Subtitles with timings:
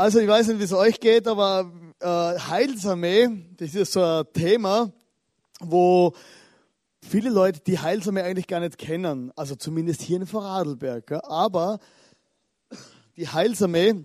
[0.00, 1.70] Also ich weiß nicht, wie es euch geht, aber
[2.00, 3.28] äh, Heilsarmee,
[3.58, 4.90] das ist so ein Thema,
[5.60, 6.14] wo
[7.06, 9.30] viele Leute die Heilsarmee eigentlich gar nicht kennen.
[9.36, 11.10] Also zumindest hier in Vorarlberg.
[11.10, 11.22] Ja.
[11.24, 11.80] Aber
[13.18, 14.04] die Heilsarmee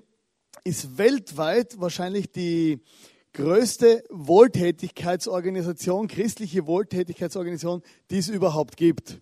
[0.66, 2.84] ist weltweit wahrscheinlich die
[3.32, 7.82] größte Wohltätigkeitsorganisation, christliche Wohltätigkeitsorganisation,
[8.12, 9.22] die es überhaupt gibt.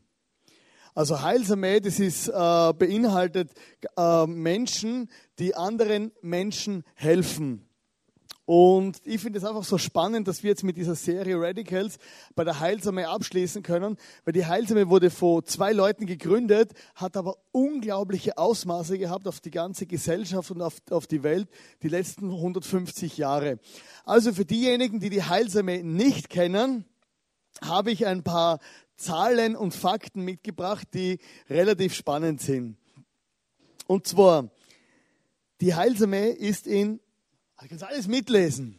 [0.95, 3.51] Also Heilsarmee, das ist, äh, beinhaltet
[3.97, 7.67] äh, Menschen, die anderen Menschen helfen.
[8.45, 11.97] Und ich finde es einfach so spannend, dass wir jetzt mit dieser Serie Radicals
[12.35, 17.37] bei der Heilsame abschließen können, weil die Heilsame wurde von zwei Leuten gegründet, hat aber
[17.53, 21.47] unglaubliche Ausmaße gehabt auf die ganze Gesellschaft und auf, auf die Welt
[21.83, 23.59] die letzten 150 Jahre.
[24.03, 26.85] Also für diejenigen, die die Heilsame nicht kennen,
[27.61, 28.59] habe ich ein paar
[28.95, 32.77] Zahlen und Fakten mitgebracht, die relativ spannend sind.
[33.87, 34.49] Und zwar,
[35.61, 36.99] die Heilsame ist in
[37.63, 38.75] Du kannst alles mitlesen.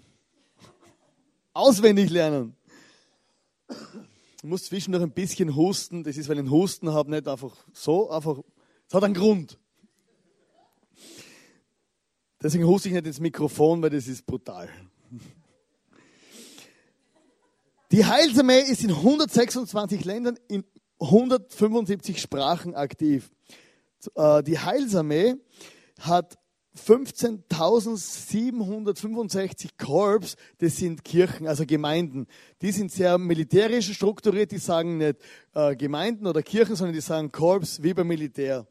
[1.54, 2.54] Auswendig lernen.
[3.66, 6.04] Du musst zwischendurch ein bisschen husten.
[6.04, 8.42] Das ist, weil ich einen Husten habe, nicht einfach so, einfach.
[8.86, 9.58] Es hat einen Grund.
[12.42, 14.68] Deswegen huste ich nicht ins Mikrofon, weil das ist brutal.
[17.94, 20.64] Die Heilsarmee ist in 126 Ländern in
[20.98, 23.30] 175 Sprachen aktiv.
[24.16, 25.36] Äh, die Heilsarmee
[26.00, 26.36] hat
[26.76, 32.26] 15.765 Korps, das sind Kirchen, also Gemeinden.
[32.62, 35.18] Die sind sehr militärisch strukturiert, die sagen nicht
[35.54, 38.66] äh, Gemeinden oder Kirchen, sondern die sagen Korps wie beim Militär.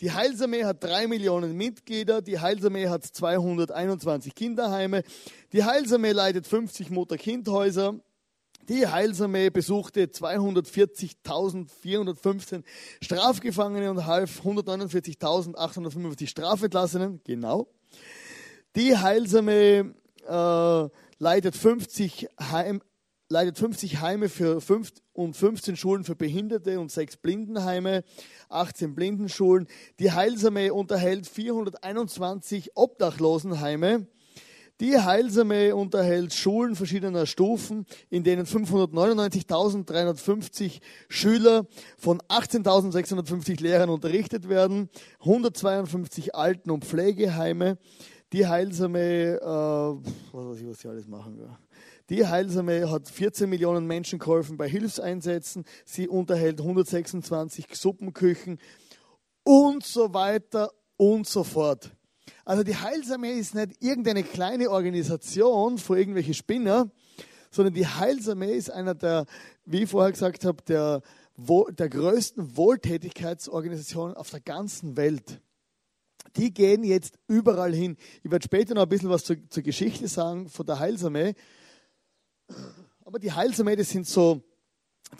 [0.00, 5.02] Die Heilsarmee hat drei Millionen Mitglieder, die Heilsarmee hat 221 Kinderheime,
[5.52, 7.98] die Heilsarmee leitet 50 Mutter-Kind-Häuser,
[8.68, 12.62] die Heilsarmee besuchte 240.415
[13.00, 17.20] Strafgefangene und half 149.855 Strafentlassenen.
[17.24, 17.66] Genau.
[18.76, 19.84] Die Heilsarmee
[20.28, 22.80] äh, leitet 50 Heim,
[23.28, 28.04] leitet 50 Heime für 5 und 15 Schulen für Behinderte und 6 Blindenheime,
[28.48, 29.66] 18 Blindenschulen.
[29.98, 34.06] Die Heilsarmee unterhält 421 Obdachlosenheime.
[34.82, 44.90] Die Heilsame unterhält Schulen verschiedener Stufen, in denen 599.350 Schüler von 18.650 Lehrern unterrichtet werden,
[45.20, 47.78] 152 Alten- und Pflegeheime.
[48.32, 51.38] Die Heilsame, äh, was weiß ich, was sie alles machen.
[51.38, 51.56] Ja.
[52.10, 55.64] Die Heilsame hat 14 Millionen Menschen geholfen bei Hilfseinsätzen.
[55.84, 58.58] Sie unterhält 126 Suppenküchen
[59.44, 61.92] und so weiter und so fort.
[62.44, 66.90] Also die Heilsame ist nicht irgendeine kleine Organisation für irgendwelche Spinner,
[67.50, 69.26] sondern die Heilsame ist einer der,
[69.64, 71.02] wie ich vorher gesagt habe, der,
[71.36, 75.40] der größten Wohltätigkeitsorganisationen auf der ganzen Welt.
[76.36, 77.96] Die gehen jetzt überall hin.
[78.22, 81.34] Ich werde später noch ein bisschen was zur, zur Geschichte sagen von der Heilsame.
[83.04, 84.42] Aber die Heilsame, das sind so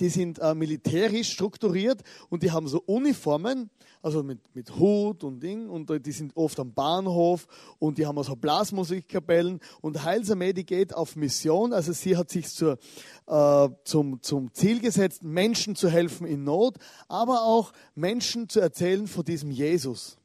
[0.01, 3.71] die sind äh, militärisch strukturiert und die haben so Uniformen,
[4.01, 7.47] also mit, mit Hut und Ding und äh, die sind oft am Bahnhof
[7.79, 12.49] und die haben also Blasmusikkapellen und Heilsarmee, die geht auf Mission, also sie hat sich
[12.49, 12.79] zur,
[13.27, 16.77] äh, zum, zum Ziel gesetzt, Menschen zu helfen in Not,
[17.09, 20.17] aber auch Menschen zu erzählen von diesem Jesus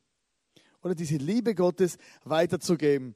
[0.82, 3.16] oder diese Liebe Gottes weiterzugeben.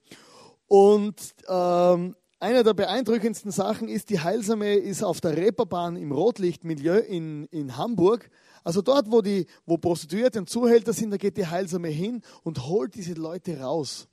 [0.67, 1.15] Und
[1.47, 7.45] ähm, eine der beeindruckendsten Sachen ist, die Heilsame ist auf der Reeperbahn im Rotlichtmilieu in,
[7.45, 8.29] in Hamburg.
[8.63, 12.67] Also dort, wo, die, wo Prostituierte und Zuhälter sind, da geht die Heilsame hin und
[12.67, 14.07] holt diese Leute raus.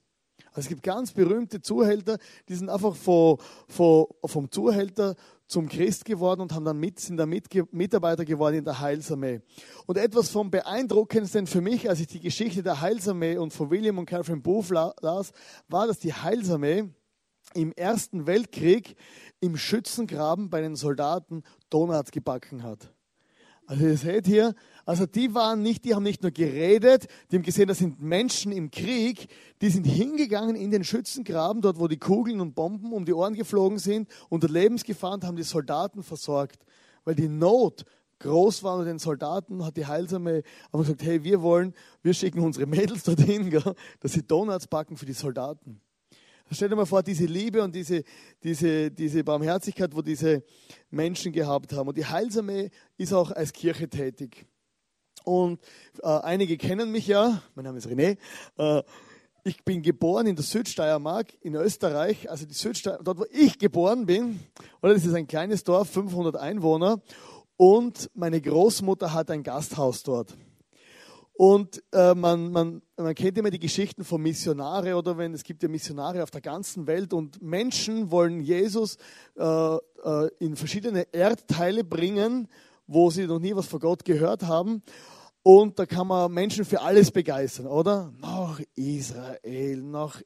[0.51, 2.17] Also es gibt ganz berühmte Zuhälter,
[2.47, 5.15] die sind einfach von, von, vom Zuhälter
[5.47, 9.41] zum Christ geworden und haben dann mit, sind dann mit, Mitarbeiter geworden in der Heilsarmee.
[9.87, 13.97] Und etwas vom Beeindruckendsten für mich, als ich die Geschichte der Heilsarmee und von William
[13.97, 15.31] und Catherine Booth las,
[15.67, 16.89] war, dass die Heilsarmee
[17.53, 18.95] im Ersten Weltkrieg
[19.39, 22.93] im Schützengraben bei den Soldaten Donuts gebacken hat.
[23.69, 27.43] Also ihr seht hier, also die waren nicht, die haben nicht nur geredet, die haben
[27.43, 29.27] gesehen, das sind Menschen im Krieg,
[29.61, 33.35] die sind hingegangen in den Schützengraben, dort wo die Kugeln und Bomben um die Ohren
[33.35, 36.65] geflogen sind, unter Lebensgefahr und haben die Soldaten versorgt.
[37.05, 37.85] Weil die Not
[38.17, 40.41] groß war unter den Soldaten, hat die Heilsame
[40.71, 44.97] aber gesagt, hey, wir wollen, wir schicken unsere Mädels dorthin, gell, dass sie Donuts backen
[44.97, 45.79] für die Soldaten.
[46.51, 48.03] Stell dir mal vor, diese Liebe und diese,
[48.43, 50.43] diese, diese Barmherzigkeit, wo diese
[50.89, 51.89] Menschen gehabt haben.
[51.89, 54.47] Und die Heilsame ist auch als Kirche tätig.
[55.23, 55.59] Und
[56.01, 58.17] äh, einige kennen mich ja, mein Name ist René.
[58.57, 58.83] Äh,
[59.43, 64.07] ich bin geboren in der Südsteiermark in Österreich, also die Südsteiermark, dort wo ich geboren
[64.07, 64.39] bin.
[64.81, 66.99] Oder das ist ein kleines Dorf, 500 Einwohner.
[67.57, 70.35] Und meine Großmutter hat ein Gasthaus dort.
[71.39, 75.63] Und äh, man, man, man kennt immer die Geschichten von Missionare oder wenn es gibt
[75.63, 78.97] ja Missionare auf der ganzen Welt und Menschen wollen Jesus
[79.37, 79.79] äh, äh,
[80.39, 82.49] in verschiedene Erdteile bringen,
[82.87, 84.83] wo sie noch nie was von Gott gehört haben.
[85.41, 88.11] Und da kann man Menschen für alles begeistern, oder?
[88.19, 90.21] Nach Israel, nach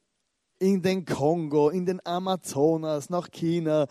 [0.58, 3.86] in den Kongo, in den Amazonas, nach China,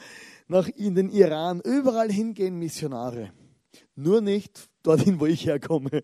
[0.50, 3.32] nach in den Iran, überall hingehen Missionare.
[3.96, 6.04] Nur nicht dorthin, wo ich herkomme.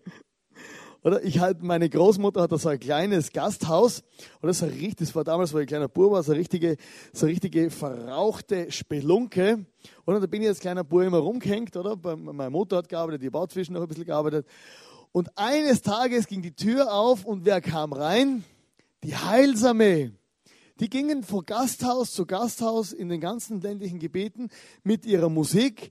[1.02, 4.02] Oder ich halt, meine Großmutter hatte so ein kleines Gasthaus.
[4.42, 6.76] Das, war richtig, das war damals, wo ich ein kleiner Bub war, so eine richtige,
[7.12, 9.64] so eine richtige verrauchte Spelunke.
[10.04, 11.96] Und da bin ich als kleiner Bub immer rumgehängt, oder?
[12.16, 14.46] Meine Mutter hat gearbeitet, die Bauzwischen noch ein bisschen gearbeitet.
[15.12, 18.44] Und eines Tages ging die Tür auf und wer kam rein?
[19.02, 20.12] Die Heilsame.
[20.80, 24.48] Die gingen von Gasthaus zu Gasthaus in den ganzen ländlichen Gebieten
[24.82, 25.90] mit ihrer Musik,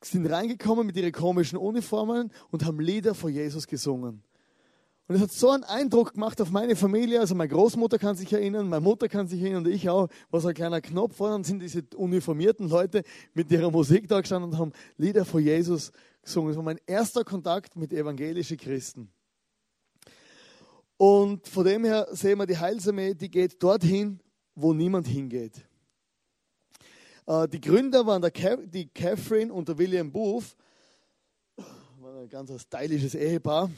[0.00, 4.22] sind reingekommen mit ihren komischen Uniformen und haben Lieder vor Jesus gesungen.
[5.08, 7.20] Und es hat so einen Eindruck gemacht auf meine Familie.
[7.20, 10.08] Also meine Großmutter kann sich erinnern, meine Mutter kann sich erinnern und ich auch.
[10.30, 13.02] War so ein kleiner Knopf und dann sind diese uniformierten Leute
[13.32, 16.50] mit ihrer Musik da gestanden und haben Lieder vor Jesus gesungen.
[16.50, 19.10] Das war mein erster Kontakt mit evangelischen Christen.
[20.98, 24.20] Und von dem her sehen wir, die Heilsame, die geht dorthin,
[24.54, 25.64] wo niemand hingeht.
[27.26, 30.54] Äh, die Gründer waren der die Catherine und der William Booth.
[31.98, 33.70] War ein ganz stylisches Ehepaar.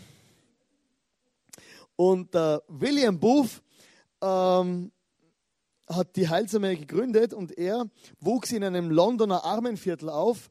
[2.00, 3.60] Und äh, William Booth
[4.22, 4.90] ähm,
[5.86, 10.48] hat die Heilsame gegründet und er wuchs in einem Londoner Armenviertel auf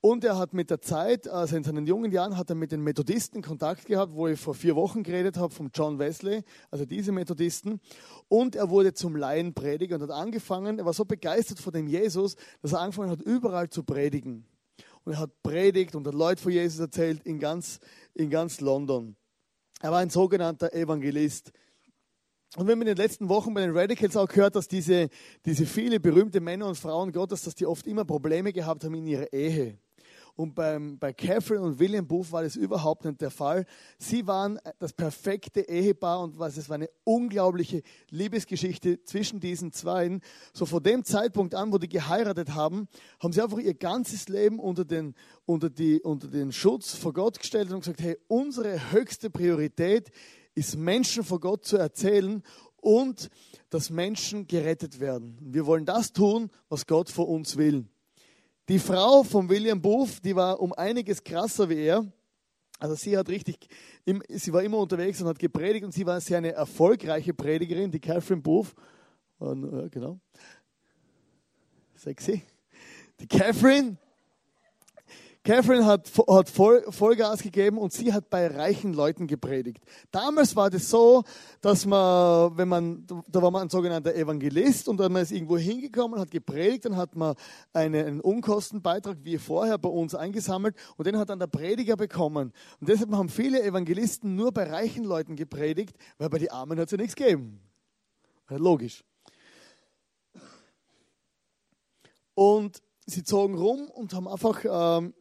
[0.00, 2.80] und er hat mit der Zeit, also in seinen jungen Jahren, hat er mit den
[2.80, 7.10] Methodisten Kontakt gehabt, wo ich vor vier Wochen geredet habe, vom John Wesley, also diese
[7.10, 7.80] Methodisten.
[8.28, 12.36] Und er wurde zum Laienprediger und hat angefangen, er war so begeistert von dem Jesus,
[12.62, 14.46] dass er angefangen hat, überall zu predigen.
[15.02, 17.80] Und er hat predigt und hat Leute von Jesus erzählt in ganz,
[18.14, 19.16] in ganz London.
[19.84, 21.52] Er war ein sogenannter Evangelist.
[22.56, 25.10] Und wenn man in den letzten Wochen bei den Radicals auch gehört, dass diese,
[25.44, 29.06] diese viele berühmte Männer und Frauen Gottes, dass die oft immer Probleme gehabt haben in
[29.06, 29.76] ihrer Ehe.
[30.36, 33.66] Und beim, bei Catherine und William Booth war das überhaupt nicht der Fall.
[33.98, 40.22] Sie waren das perfekte Ehepaar und was, es war eine unglaubliche Liebesgeschichte zwischen diesen Zweien.
[40.52, 42.88] So von dem Zeitpunkt an, wo die geheiratet haben,
[43.20, 45.14] haben sie einfach ihr ganzes Leben unter den,
[45.46, 50.10] unter die, unter den Schutz vor Gott gestellt und gesagt, hey, unsere höchste Priorität
[50.56, 52.42] ist Menschen vor Gott zu erzählen
[52.76, 53.30] und
[53.70, 55.38] dass Menschen gerettet werden.
[55.40, 57.86] Wir wollen das tun, was Gott vor uns will.
[58.68, 62.06] Die Frau von William Booth, die war um einiges krasser wie er.
[62.78, 63.68] Also sie hat richtig,
[64.28, 68.00] sie war immer unterwegs und hat gepredigt und sie war sehr eine erfolgreiche Predigerin, die
[68.00, 68.74] Catherine Booth.
[69.38, 70.18] Und, äh, genau.
[71.94, 72.42] Sexy.
[73.20, 73.96] Die Catherine,
[75.44, 79.84] Catherine hat, hat Voll, Vollgas gegeben und sie hat bei reichen Leuten gepredigt.
[80.10, 81.22] Damals war das so,
[81.60, 85.58] dass man, wenn man, da war man ein sogenannter Evangelist und dann man ist irgendwo
[85.58, 87.34] hingekommen, hat gepredigt, dann hat man
[87.74, 92.50] eine, einen Unkostenbeitrag wie vorher bei uns eingesammelt und den hat dann der Prediger bekommen.
[92.80, 96.86] Und deshalb haben viele Evangelisten nur bei reichen Leuten gepredigt, weil bei den Armen hat
[96.86, 97.60] es ja nichts gegeben.
[98.48, 99.04] Logisch.
[102.32, 105.12] Und sie zogen rum und haben einfach ähm,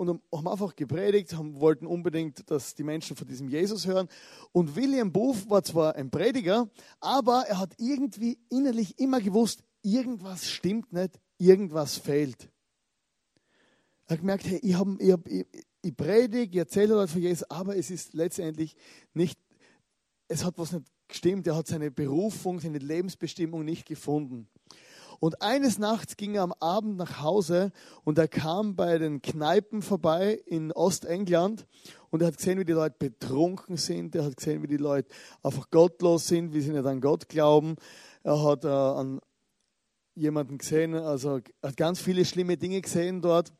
[0.00, 4.08] und haben einfach gepredigt, haben, wollten unbedingt, dass die Menschen von diesem Jesus hören.
[4.52, 6.70] Und William Booth war zwar ein Prediger,
[7.00, 12.50] aber er hat irgendwie innerlich immer gewusst, irgendwas stimmt nicht, irgendwas fehlt.
[14.06, 15.46] Er hat gemerkt, hey, ich, hab, ich, hab, ich,
[15.82, 18.76] ich predige, ich erzähle Leute von Jesus, aber es ist letztendlich
[19.12, 19.38] nicht,
[20.28, 24.48] es hat was nicht gestimmt, er hat seine Berufung, seine Lebensbestimmung nicht gefunden.
[25.20, 27.72] Und eines Nachts ging er am Abend nach Hause
[28.04, 31.66] und er kam bei den Kneipen vorbei in Ostengland
[32.08, 34.16] und er hat gesehen, wie die Leute betrunken sind.
[34.16, 35.10] Er hat gesehen, wie die Leute
[35.42, 37.76] einfach gottlos sind, wie sie nicht an Gott glauben.
[38.22, 39.20] Er hat äh, an
[40.14, 43.52] jemanden gesehen, also hat ganz viele schlimme Dinge gesehen dort.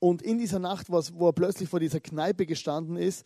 [0.00, 3.24] Und in dieser Nacht, wo er plötzlich vor dieser Kneipe gestanden ist,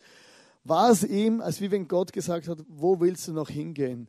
[0.63, 4.07] war es ihm, als wie wenn Gott gesagt hat, wo willst du noch hingehen?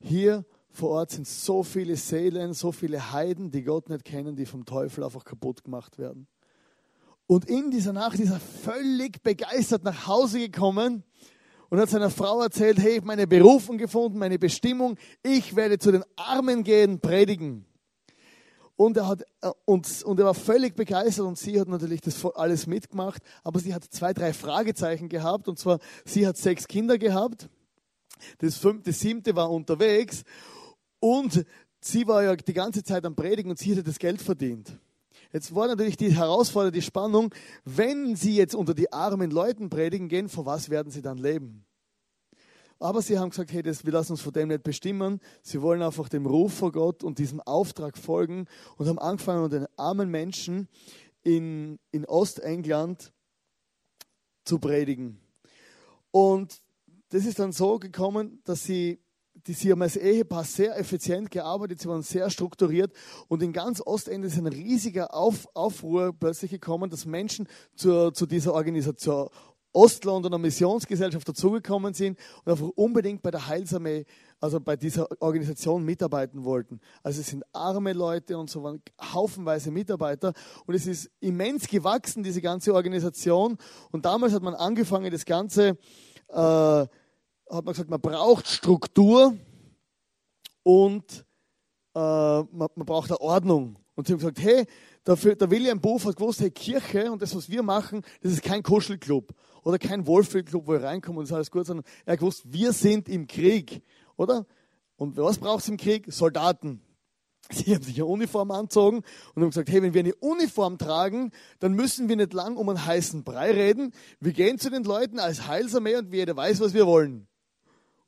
[0.00, 0.44] Hier
[0.74, 4.64] vor Ort sind so viele Seelen, so viele Heiden, die Gott nicht kennen, die vom
[4.64, 6.26] Teufel einfach kaputt gemacht werden.
[7.26, 11.04] Und in dieser Nacht ist er völlig begeistert nach Hause gekommen
[11.70, 15.78] und hat seiner Frau erzählt, hey, ich habe meine Berufung gefunden, meine Bestimmung, ich werde
[15.78, 17.64] zu den Armen gehen, predigen.
[18.74, 22.24] Und er, hat, äh, und, und er war völlig begeistert und sie hat natürlich das
[22.34, 26.98] alles mitgemacht, aber sie hat zwei, drei Fragezeichen gehabt und zwar, sie hat sechs Kinder
[26.98, 27.48] gehabt,
[28.38, 30.24] das, fünfte, siebte war unterwegs
[31.04, 31.44] und
[31.82, 34.78] sie war ja die ganze Zeit am Predigen und sie hatte das Geld verdient.
[35.34, 37.34] Jetzt war natürlich die Herausforderung, die Spannung,
[37.66, 41.66] wenn sie jetzt unter die armen Leuten predigen gehen, von was werden sie dann leben?
[42.78, 45.20] Aber sie haben gesagt, hey, das, wir lassen uns von dem nicht bestimmen.
[45.42, 48.46] Sie wollen einfach dem Ruf vor Gott und diesem Auftrag folgen
[48.78, 50.68] und haben angefangen, den armen Menschen
[51.22, 53.12] in, in Ostengland
[54.46, 55.20] zu predigen.
[56.10, 56.62] Und
[57.10, 59.03] das ist dann so gekommen, dass sie,
[59.46, 62.92] die, sie haben als Ehepaar sehr effizient gearbeitet, sie waren sehr strukturiert
[63.28, 68.26] und in ganz Ostende ist ein riesiger Auf, Aufruhr plötzlich gekommen, dass Menschen zur, zu
[68.26, 69.28] dieser Organisation
[69.74, 74.06] Ostlondoner Missionsgesellschaft dazugekommen sind und einfach unbedingt bei der Heilsarmee,
[74.40, 76.80] also bei dieser Organisation mitarbeiten wollten.
[77.02, 78.80] Also es sind arme Leute und so waren
[79.12, 80.32] haufenweise Mitarbeiter
[80.66, 83.58] und es ist immens gewachsen, diese ganze Organisation.
[83.90, 85.76] Und damals hat man angefangen, das Ganze,
[86.28, 86.86] äh,
[87.54, 89.36] hat man gesagt, man braucht Struktur
[90.62, 91.26] und
[91.94, 93.78] äh, man, man braucht eine Ordnung.
[93.94, 94.66] Und sie haben gesagt, hey,
[95.04, 98.42] Dafür, der William Buff hat gewusst, hey, Kirche und das, was wir machen, das ist
[98.42, 102.20] kein Kuschelclub oder kein Wohlfühlclub, wo wir reinkommen und ist alles gut, sondern er hat
[102.20, 103.82] gewusst, wir sind im Krieg,
[104.16, 104.46] oder?
[104.96, 106.06] Und was braucht es im Krieg?
[106.10, 106.80] Soldaten.
[107.50, 109.02] Sie haben sich eine Uniform anzogen
[109.34, 112.70] und haben gesagt, hey, wenn wir eine Uniform tragen, dann müssen wir nicht lang um
[112.70, 113.92] einen heißen Brei reden.
[114.20, 117.26] Wir gehen zu den Leuten als Heilsarmee und jeder weiß, was wir wollen.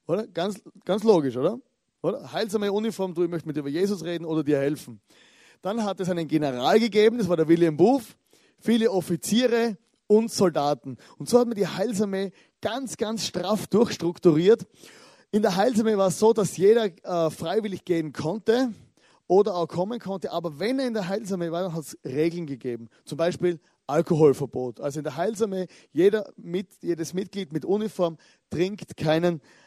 [0.06, 0.26] Oder?
[0.28, 1.58] Ganz, ganz logisch, oder?
[2.02, 2.32] oder?
[2.32, 5.00] Heilsarmee Uniform, du, ich möchte mit dir über Jesus reden oder dir helfen.
[5.62, 8.04] Dann hat es einen General gegeben, das war der William Booth,
[8.58, 10.96] viele Offiziere und Soldaten.
[11.18, 14.66] Und so hat man die Heilsarmee ganz, ganz straff durchstrukturiert.
[15.32, 18.72] In der Heilsarmee war es so, dass jeder äh, freiwillig gehen konnte
[19.26, 20.30] oder auch kommen konnte.
[20.30, 22.88] Aber wenn er in der Heilsarmee war, dann hat es Regeln gegeben.
[23.04, 23.58] Zum Beispiel
[23.88, 24.80] Alkoholverbot.
[24.80, 28.18] Also in der Heilsarmee, jeder mit, jedes Mitglied mit Uniform
[28.50, 29.65] trinkt keinen Alkohol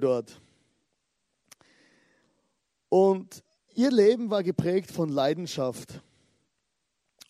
[0.00, 0.40] dort.
[2.88, 3.44] Und
[3.76, 6.00] Ihr Leben war geprägt von Leidenschaft.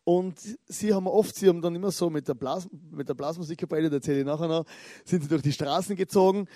[0.05, 3.89] Und sie haben oft, sie haben dann immer so mit der, Blas, mit der Blasmusikkapelle,
[3.89, 4.67] da erzähle ich nachher noch,
[5.07, 6.47] sind sie durch die Straßen gezogen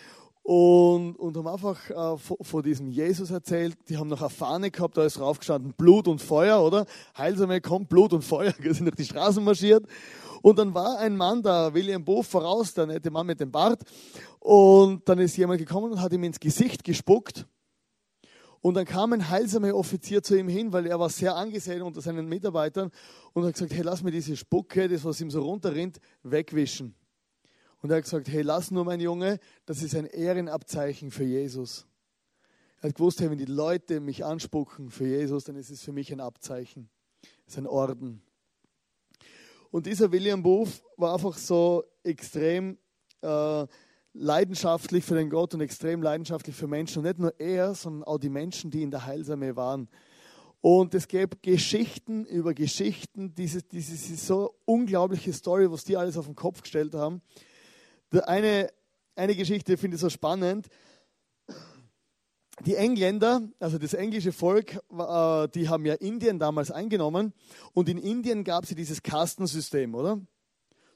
[0.43, 3.79] und, und haben einfach äh, von, diesem Jesus erzählt.
[3.89, 6.85] Die haben noch eine Fahne gehabt, da ist draufgestanden Blut und Feuer, oder?
[7.17, 9.87] Heilsame kommt Blut und Feuer, sind durch die Straßen marschiert.
[10.43, 13.83] Und dann war ein Mann, der William Boff voraus, der nette Mann mit dem Bart.
[14.39, 17.47] Und dann ist jemand gekommen und hat ihm ins Gesicht gespuckt.
[18.61, 22.01] Und dann kam ein heilsamer Offizier zu ihm hin, weil er war sehr angesehen unter
[22.01, 22.91] seinen Mitarbeitern
[23.33, 26.95] und hat gesagt, hey, lass mir diese Spucke, das, was ihm so runterrinnt, wegwischen.
[27.81, 31.87] Und er hat gesagt, hey, lass nur, mein Junge, das ist ein Ehrenabzeichen für Jesus.
[32.81, 35.93] Er hat gewusst, hey, wenn die Leute mich anspucken für Jesus, dann ist es für
[35.93, 36.91] mich ein Abzeichen.
[37.47, 38.23] Es ist ein Orden.
[39.71, 42.79] Und dieser William Booth war einfach so extrem
[43.23, 43.67] äh,
[44.15, 46.99] leidenschaftlich für den Gott und extrem leidenschaftlich für Menschen.
[46.99, 49.89] Und nicht nur er, sondern auch die Menschen, die in der Heilsame waren.
[50.61, 56.27] Und es gäbe Geschichten über Geschichten, diese, diese, so unglaubliche Story, was die alles auf
[56.27, 57.23] den Kopf gestellt haben.
[58.11, 58.73] Eine,
[59.15, 60.69] eine Geschichte finde ich so spannend.
[62.67, 67.33] Die Engländer, also das englische Volk, äh, die haben ja Indien damals eingenommen
[67.73, 70.21] und in Indien gab es ja dieses Kastensystem, oder?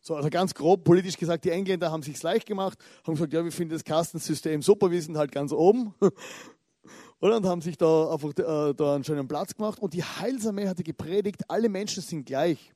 [0.01, 2.77] So, also ganz grob politisch gesagt, die Engländer haben sich leicht gemacht,
[3.07, 5.95] haben gesagt, ja, wir finden das Kastensystem super, wir sind halt ganz oben.
[7.21, 9.79] Und haben sich da einfach äh, da einen schönen Platz gemacht.
[9.79, 12.73] Und die Heilsarmee hatte gepredigt, alle Menschen sind gleich.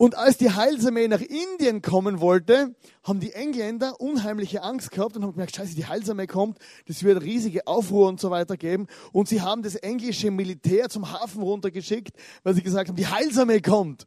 [0.00, 5.22] Und als die Heilsarmee nach Indien kommen wollte, haben die Engländer unheimliche Angst gehabt und
[5.22, 8.86] haben gemerkt, scheiße, die Heilsarmee kommt, das wird riesige Aufruhr und so weiter geben.
[9.12, 13.60] Und sie haben das englische Militär zum Hafen runtergeschickt, weil sie gesagt haben, die Heilsarmee
[13.60, 14.06] kommt.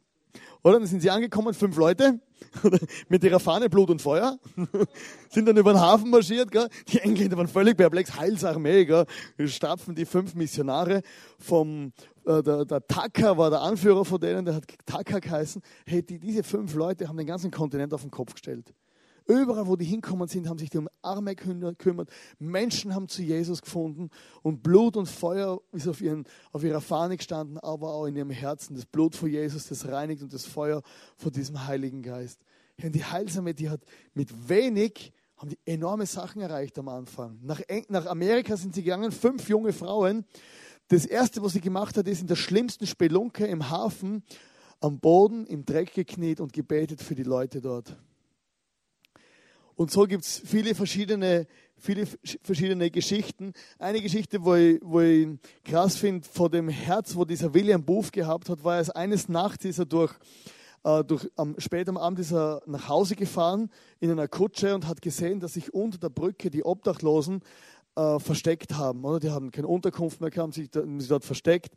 [0.64, 0.80] Oder?
[0.80, 2.18] Dann sind sie angekommen, fünf Leute,
[3.08, 4.40] mit ihrer Fahne Blut und Feuer,
[5.28, 6.68] sind dann über den Hafen marschiert, gell?
[6.88, 9.06] Die Engländer waren völlig perplex, Heilsarmee, gell?
[9.46, 11.02] Stapfen die fünf Missionare
[11.38, 11.92] vom,
[12.24, 15.62] der, der Taka war der Anführer von denen, der hat Taka geheißen.
[15.86, 18.72] Hey, die, diese fünf Leute haben den ganzen Kontinent auf den Kopf gestellt.
[19.26, 22.10] Überall, wo die hinkommen sind, haben sich die um Arme gekümmert.
[22.38, 24.10] Menschen haben zu Jesus gefunden
[24.42, 28.30] und Blut und Feuer ist auf, ihren, auf ihrer Fahne gestanden, aber auch in ihrem
[28.30, 28.74] Herzen.
[28.74, 30.82] Das Blut von Jesus, das reinigt und das Feuer
[31.16, 32.40] von diesem Heiligen Geist.
[32.78, 33.80] Ja, die Heilsame, die hat
[34.12, 37.38] mit wenig haben die enorme Sachen erreicht am Anfang.
[37.42, 40.24] Nach, nach Amerika sind sie gegangen, fünf junge Frauen.
[40.88, 44.22] Das erste, was sie gemacht hat, ist in der schlimmsten Spelunke im Hafen
[44.80, 47.96] am Boden im Dreck gekniet und gebetet für die Leute dort.
[49.76, 52.06] Und so gibt es viele verschiedene, viele
[52.42, 53.54] verschiedene Geschichten.
[53.78, 55.28] Eine Geschichte, wo ich, wo ich
[55.64, 59.64] krass finde, vor dem Herz, wo dieser William Booth gehabt hat, war es eines Nachts
[59.64, 60.12] ist er durch,
[60.84, 64.86] äh, durch am, spät am Abend ist er nach Hause gefahren in einer Kutsche und
[64.86, 67.40] hat gesehen, dass sich unter der Brücke die Obdachlosen
[67.96, 69.04] äh, versteckt haben.
[69.04, 69.20] Oder?
[69.20, 71.74] Die haben keine Unterkunft mehr gehabt, sich, haben sich dort versteckt.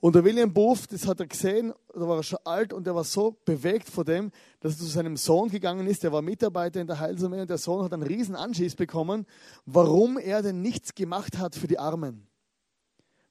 [0.00, 2.94] Und der William Booth, das hat er gesehen, da war er schon alt und er
[2.96, 6.80] war so bewegt vor dem, dass er zu seinem Sohn gegangen ist, der war Mitarbeiter
[6.80, 9.26] in der Heilsarmee und der Sohn hat einen riesen Anschiss bekommen,
[9.64, 12.26] warum er denn nichts gemacht hat für die Armen.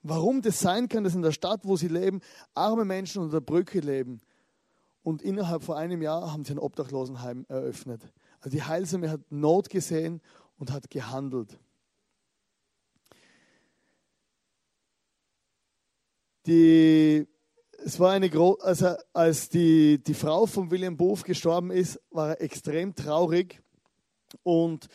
[0.01, 2.21] Warum das sein kann, dass in der Stadt, wo sie leben,
[2.53, 4.21] arme Menschen unter der Brücke leben.
[5.03, 8.01] Und innerhalb von einem Jahr haben sie ein Obdachlosenheim eröffnet.
[8.39, 10.21] Also die Heilsame hat Not gesehen
[10.57, 11.59] und hat gehandelt.
[16.48, 17.27] Die,
[17.86, 22.29] es war eine Gro also als die, die Frau von William Booth gestorben ist, war
[22.29, 23.62] er extrem traurig.
[24.43, 24.88] Und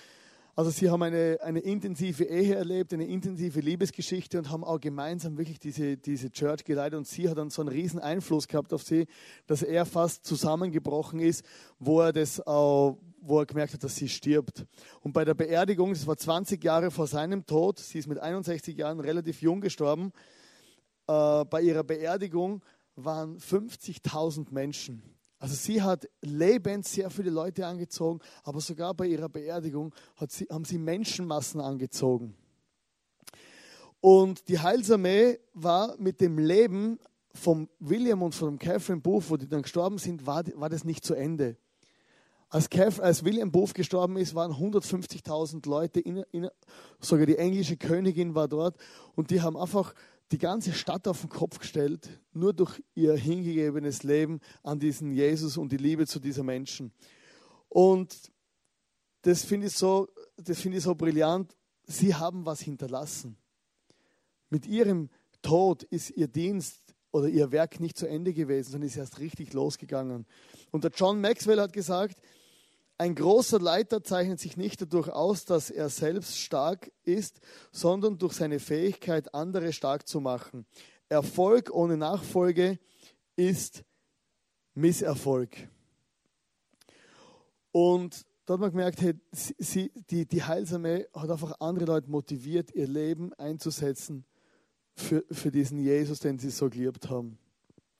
[0.56, 5.36] also sie haben eine, eine intensive Ehe erlebt, eine intensive Liebesgeschichte und haben auch gemeinsam
[5.36, 6.96] wirklich diese, diese Church geleitet.
[6.96, 9.06] Und sie hat dann so einen riesen Einfluss gehabt auf sie,
[9.46, 11.44] dass er fast zusammengebrochen ist,
[11.78, 14.64] wo er das auch, wo er gemerkt hat, dass sie stirbt.
[15.02, 18.78] Und bei der Beerdigung, das war 20 Jahre vor seinem Tod, sie ist mit 61
[18.78, 20.10] Jahren relativ jung gestorben,
[21.06, 22.62] äh, bei ihrer Beerdigung
[22.96, 25.02] waren 50.000 Menschen.
[25.38, 29.94] Also sie hat lebend sehr viele Leute angezogen, aber sogar bei ihrer Beerdigung
[30.28, 32.34] sie, haben sie Menschenmassen angezogen.
[34.00, 36.98] Und die Heilsarmee war mit dem Leben
[37.34, 41.04] von William und von Catherine Booth, wo die dann gestorben sind, war, war das nicht
[41.04, 41.56] zu Ende.
[42.48, 46.48] Als, Kev, als William Booth gestorben ist, waren 150.000 Leute, in, in,
[47.00, 48.76] sogar die englische Königin war dort
[49.16, 49.92] und die haben einfach
[50.32, 55.56] die ganze Stadt auf den Kopf gestellt, nur durch ihr hingegebenes Leben an diesen Jesus
[55.56, 56.92] und die Liebe zu dieser Menschen.
[57.68, 58.32] Und
[59.22, 60.08] das finde ich, so,
[60.44, 61.56] find ich so brillant.
[61.84, 63.36] Sie haben was hinterlassen.
[64.50, 65.10] Mit ihrem
[65.42, 69.52] Tod ist ihr Dienst oder ihr Werk nicht zu Ende gewesen, sondern ist erst richtig
[69.52, 70.26] losgegangen.
[70.70, 72.20] Und der John Maxwell hat gesagt,
[72.98, 78.32] ein großer Leiter zeichnet sich nicht dadurch aus, dass er selbst stark ist, sondern durch
[78.32, 80.66] seine Fähigkeit, andere stark zu machen.
[81.08, 82.78] Erfolg ohne Nachfolge
[83.36, 83.84] ist
[84.74, 85.56] Misserfolg.
[87.70, 92.74] Und da hat man gemerkt, hey, sie, die, die Heilsame hat einfach andere Leute motiviert,
[92.74, 94.24] ihr Leben einzusetzen
[94.94, 97.38] für, für diesen Jesus, den sie so geliebt haben.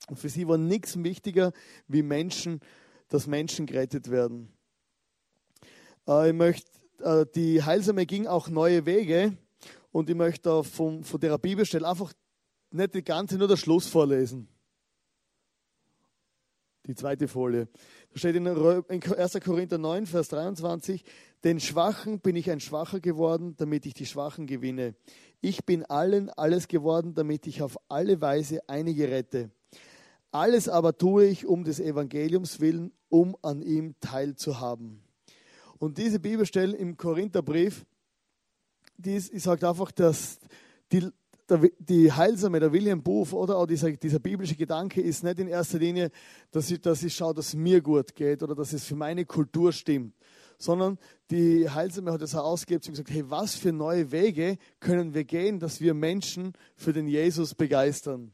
[0.09, 1.51] Und für sie war nichts wichtiger,
[1.87, 2.61] wie Menschen,
[3.09, 4.56] dass Menschen gerettet werden.
[6.07, 9.37] Äh, ich möchte, äh, die Heilsame ging auch neue Wege
[9.91, 12.13] und ich möchte von, von der Bibelstelle einfach
[12.71, 14.47] nicht die ganze, nur der Schluss vorlesen.
[16.85, 17.67] Die zweite Folie.
[18.11, 19.39] Da steht in 1.
[19.43, 21.03] Korinther 9, Vers 23,
[21.43, 24.95] den Schwachen bin ich ein Schwacher geworden, damit ich die Schwachen gewinne.
[25.41, 29.51] Ich bin allen alles geworden, damit ich auf alle Weise einige rette.
[30.31, 35.06] Alles aber tue ich um des Evangeliums willen, um an ihm teilzuhaben.
[35.79, 37.85] Und diese Bibelstelle im Korintherbrief,
[38.97, 40.39] die, ist, die sagt einfach, dass
[40.91, 41.07] die,
[41.49, 45.47] der, die Heilsame, der William Booth oder auch dieser, dieser biblische Gedanke ist nicht in
[45.47, 46.11] erster Linie,
[46.51, 49.25] dass ich, dass ich schaue, dass es mir gut geht oder dass es für meine
[49.25, 50.15] Kultur stimmt,
[50.57, 50.97] sondern
[51.29, 55.59] die Heilsame hat es herausgegeben und gesagt, hey, was für neue Wege können wir gehen,
[55.59, 58.31] dass wir Menschen für den Jesus begeistern.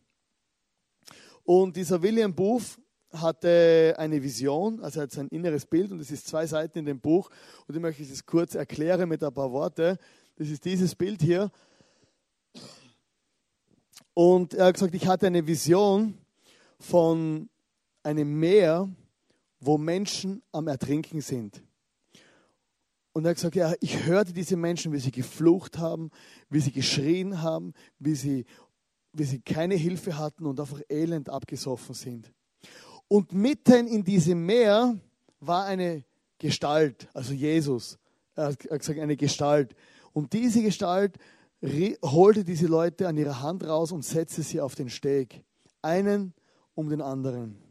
[1.44, 2.80] Und dieser William Booth
[3.14, 7.00] hatte eine Vision, also hat sein inneres Bild und es ist zwei Seiten in dem
[7.00, 7.30] Buch
[7.68, 9.98] und ich möchte es kurz erklären mit ein paar Worte.
[10.36, 11.52] Das ist dieses Bild hier.
[14.14, 16.18] Und er hat gesagt, ich hatte eine Vision
[16.80, 17.50] von
[18.04, 18.90] einem Meer,
[19.60, 21.64] wo Menschen am Ertrinken sind.
[23.14, 26.10] Und er hat gesagt, ja, ich hörte diese Menschen, wie sie geflucht haben,
[26.50, 28.46] wie sie geschrien haben, wie sie,
[29.14, 32.34] wie sie keine Hilfe hatten und einfach elend abgesoffen sind.
[33.14, 35.00] Und mitten in diesem Meer
[35.40, 36.04] war eine
[36.40, 38.00] Gestalt, also Jesus.
[38.34, 39.76] Er hat gesagt, eine Gestalt.
[40.14, 41.20] Und diese Gestalt
[42.02, 45.44] holte diese Leute an ihrer Hand raus und setzte sie auf den Steg.
[45.84, 46.34] Einen
[46.74, 47.62] um den anderen.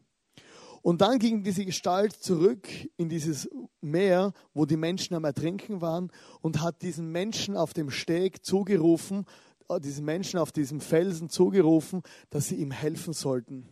[0.80, 3.50] Und dann ging diese Gestalt zurück in dieses
[3.80, 9.26] Meer, wo die Menschen am Ertrinken waren und hat diesen Menschen auf dem Steg zugerufen,
[9.68, 13.71] äh, diesen Menschen auf diesem Felsen zugerufen, dass sie ihm helfen sollten.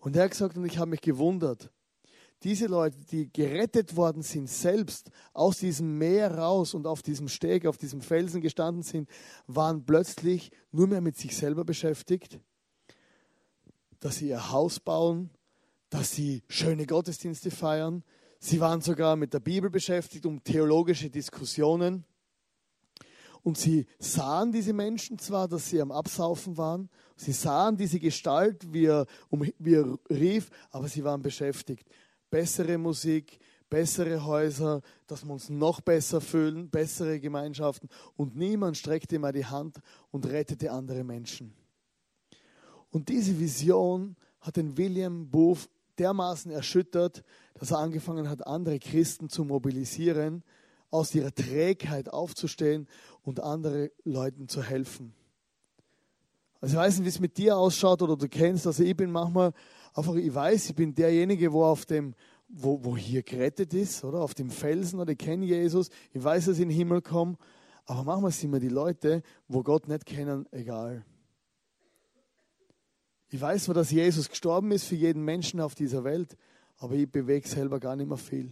[0.00, 1.70] Und er hat gesagt, und ich habe mich gewundert,
[2.42, 7.66] diese Leute, die gerettet worden sind, selbst aus diesem Meer raus und auf diesem Steg,
[7.66, 9.08] auf diesem Felsen gestanden sind,
[9.46, 12.38] waren plötzlich nur mehr mit sich selber beschäftigt,
[14.00, 15.30] dass sie ihr Haus bauen,
[15.88, 18.04] dass sie schöne Gottesdienste feiern.
[18.38, 22.04] Sie waren sogar mit der Bibel beschäftigt, um theologische Diskussionen.
[23.42, 28.72] Und sie sahen diese Menschen zwar, dass sie am Absaufen waren, sie sahen diese Gestalt,
[28.72, 31.88] wie er, um, wie er rief, aber sie waren beschäftigt.
[32.30, 39.18] Bessere Musik, bessere Häuser, dass wir uns noch besser fühlen, bessere Gemeinschaften und niemand streckte
[39.18, 39.78] mal die Hand
[40.10, 41.52] und rettete andere Menschen.
[42.90, 47.24] Und diese Vision hat den William Booth dermaßen erschüttert,
[47.54, 50.44] dass er angefangen hat, andere Christen zu mobilisieren,
[50.90, 52.86] aus ihrer Trägheit aufzustehen
[53.22, 55.14] und anderen Leuten zu helfen.
[56.66, 59.12] Also ich weiß nicht, wie es mit dir ausschaut oder du kennst, also ich bin
[59.12, 59.52] manchmal
[59.94, 62.12] einfach, ich weiß, ich bin derjenige, wo auf dem,
[62.48, 66.46] wo, wo hier gerettet ist, oder auf dem Felsen, oder ich kenne Jesus, ich weiß,
[66.46, 67.36] dass ich in den Himmel komme,
[67.84, 71.04] aber manchmal sind mir die Leute, wo Gott nicht kennen, egal.
[73.28, 76.36] Ich weiß zwar, dass Jesus gestorben ist für jeden Menschen auf dieser Welt,
[76.78, 78.50] aber ich bewege selber gar nicht mehr viel.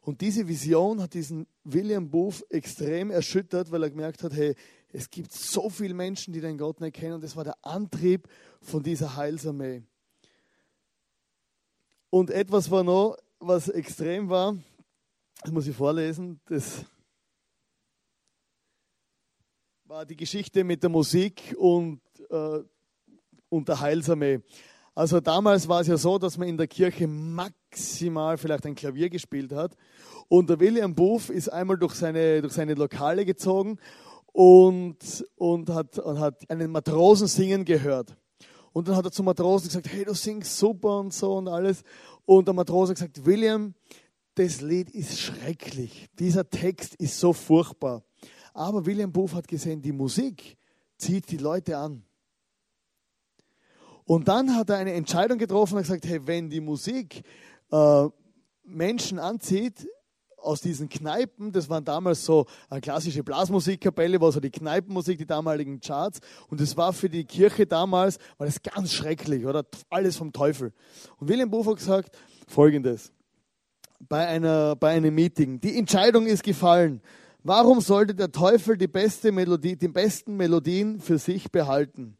[0.00, 4.56] Und diese Vision hat diesen William Booth extrem erschüttert, weil er gemerkt hat, hey,
[4.92, 7.14] es gibt so viele Menschen, die den Gott nicht kennen.
[7.14, 8.28] Und das war der Antrieb
[8.60, 9.82] von dieser Heilsarmee.
[12.10, 14.56] Und etwas war noch, was extrem war,
[15.42, 16.84] das muss ich vorlesen, das
[19.84, 22.60] war die Geschichte mit der Musik und, äh,
[23.48, 24.40] und der Heilsarmee.
[24.94, 29.08] Also damals war es ja so, dass man in der Kirche maximal vielleicht ein Klavier
[29.08, 29.76] gespielt hat.
[30.28, 33.78] Und der William Booth ist einmal durch seine, durch seine Lokale gezogen
[34.32, 38.16] und, und, hat, und hat einen Matrosen singen gehört.
[38.72, 41.82] Und dann hat er zum Matrosen gesagt, hey, du singst super und so und alles.
[42.24, 43.74] Und der Matrose hat gesagt, William,
[44.34, 46.08] das Lied ist schrecklich.
[46.18, 48.02] Dieser Text ist so furchtbar.
[48.54, 50.56] Aber William Booth hat gesehen, die Musik
[50.96, 52.04] zieht die Leute an.
[54.04, 57.22] Und dann hat er eine Entscheidung getroffen und gesagt, hey, wenn die Musik
[57.70, 58.08] äh,
[58.64, 59.88] Menschen anzieht,
[60.42, 65.26] aus diesen Kneipen, das waren damals so eine klassische Blasmusikkapelle, war so die Kneipenmusik, die
[65.26, 66.20] damaligen Charts.
[66.48, 69.64] Und das war für die Kirche damals, war das ganz schrecklich, oder?
[69.88, 70.72] Alles vom Teufel.
[71.18, 72.16] Und William Buff hat gesagt,
[72.48, 73.12] folgendes.
[74.08, 75.60] Bei, einer, bei einem Meeting.
[75.60, 77.02] Die Entscheidung ist gefallen.
[77.42, 82.16] Warum sollte der Teufel die, beste Melodie, die besten Melodien für sich behalten?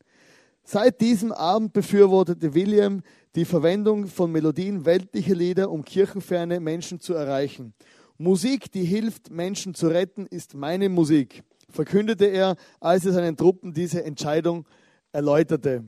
[0.64, 3.02] Seit diesem Abend befürwortete William
[3.34, 7.74] die Verwendung von Melodien weltlicher Lieder, um kirchenferne Menschen zu erreichen.
[8.20, 13.72] Musik, die hilft, Menschen zu retten, ist meine Musik, verkündete er, als er seinen Truppen
[13.72, 14.66] diese Entscheidung
[15.10, 15.84] erläuterte.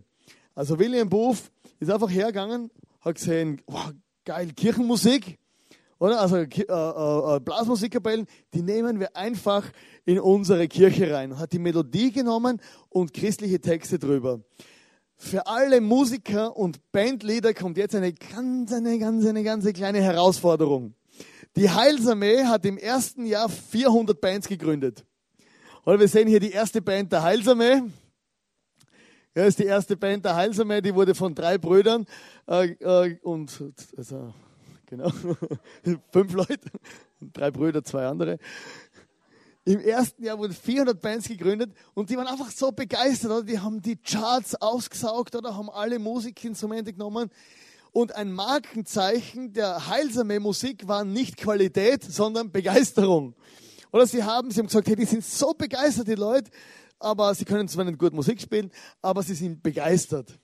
[0.54, 2.70] Also William Booth ist einfach hergegangen,
[3.02, 3.92] hat gesehen, wow,
[4.24, 5.38] geil, Kirchenmusik,
[5.98, 6.22] oder?
[6.22, 9.70] Also äh, äh, äh, Blasmusikkapellen, die nehmen wir einfach
[10.06, 11.38] in unsere Kirche rein.
[11.38, 14.40] Hat die Melodie genommen und christliche Texte drüber.
[15.18, 20.94] Für alle Musiker und Bandleader kommt jetzt eine ganz, eine ganz, eine ganz kleine Herausforderung.
[21.56, 25.04] Die Heilsarmee hat im ersten Jahr 400 Bands gegründet.
[25.84, 27.82] Und wir sehen hier die erste Band der Heilsarmee.
[29.34, 32.06] Ja, ist die erste Band der Heilsarmee, die wurde von drei Brüdern
[32.46, 33.62] äh, äh, und
[33.96, 34.34] also,
[34.86, 35.10] genau,
[36.10, 36.70] fünf Leute,
[37.20, 38.38] drei Brüder, zwei andere.
[39.64, 43.42] Im ersten Jahr wurden 400 Bands gegründet und die waren einfach so begeistert, oder?
[43.42, 47.30] die haben die Charts ausgesaugt oder haben alle Musikinstrumente genommen.
[47.92, 53.34] Und ein Markenzeichen der heilsame Musik war nicht Qualität, sondern Begeisterung.
[53.92, 56.50] Oder sie haben, sie haben gesagt, hey, die sind so begeistert, die Leute,
[56.98, 58.70] aber sie können zwar nicht gut Musik spielen,
[59.02, 60.38] aber sie sind begeistert.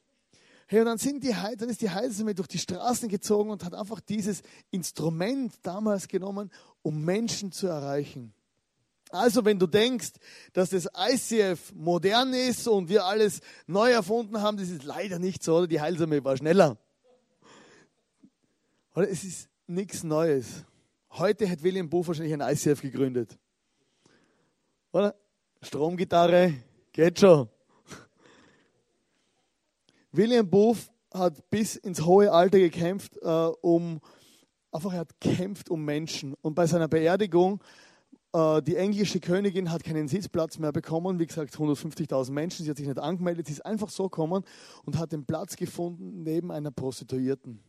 [0.66, 3.72] Hey, und dann, sind die, dann ist die Heilsame durch die Straßen gezogen und hat
[3.72, 6.50] einfach dieses Instrument damals genommen,
[6.82, 8.34] um Menschen zu erreichen.
[9.08, 10.10] Also, wenn du denkst,
[10.52, 15.42] dass das ICF modern ist und wir alles neu erfunden haben, das ist leider nicht
[15.42, 15.66] so.
[15.66, 16.76] Die Heilsame war schneller.
[18.94, 20.64] Oder es ist nichts Neues.
[21.10, 23.38] Heute hätte William Buff wahrscheinlich ein ICF gegründet.
[24.92, 25.14] Oder?
[25.62, 26.54] Stromgitarre,
[26.92, 27.48] geht schon.
[30.12, 34.00] William Booth hat bis ins hohe Alter gekämpft, äh, um
[34.72, 36.34] einfach er hat gekämpft um Menschen.
[36.40, 37.62] Und bei seiner Beerdigung,
[38.32, 41.18] äh, die englische Königin hat keinen Sitzplatz mehr bekommen.
[41.18, 42.64] Wie gesagt, 150.000 Menschen.
[42.64, 43.46] Sie hat sich nicht angemeldet.
[43.46, 44.44] Sie ist einfach so gekommen
[44.84, 47.60] und hat den Platz gefunden neben einer Prostituierten.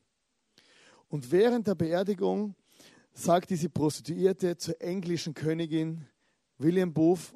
[1.09, 2.55] Und während der Beerdigung
[3.13, 6.05] sagt diese Prostituierte zur englischen Königin,
[6.57, 7.33] William Booth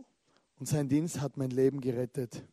[0.59, 2.43] und sein Dienst hat mein Leben gerettet.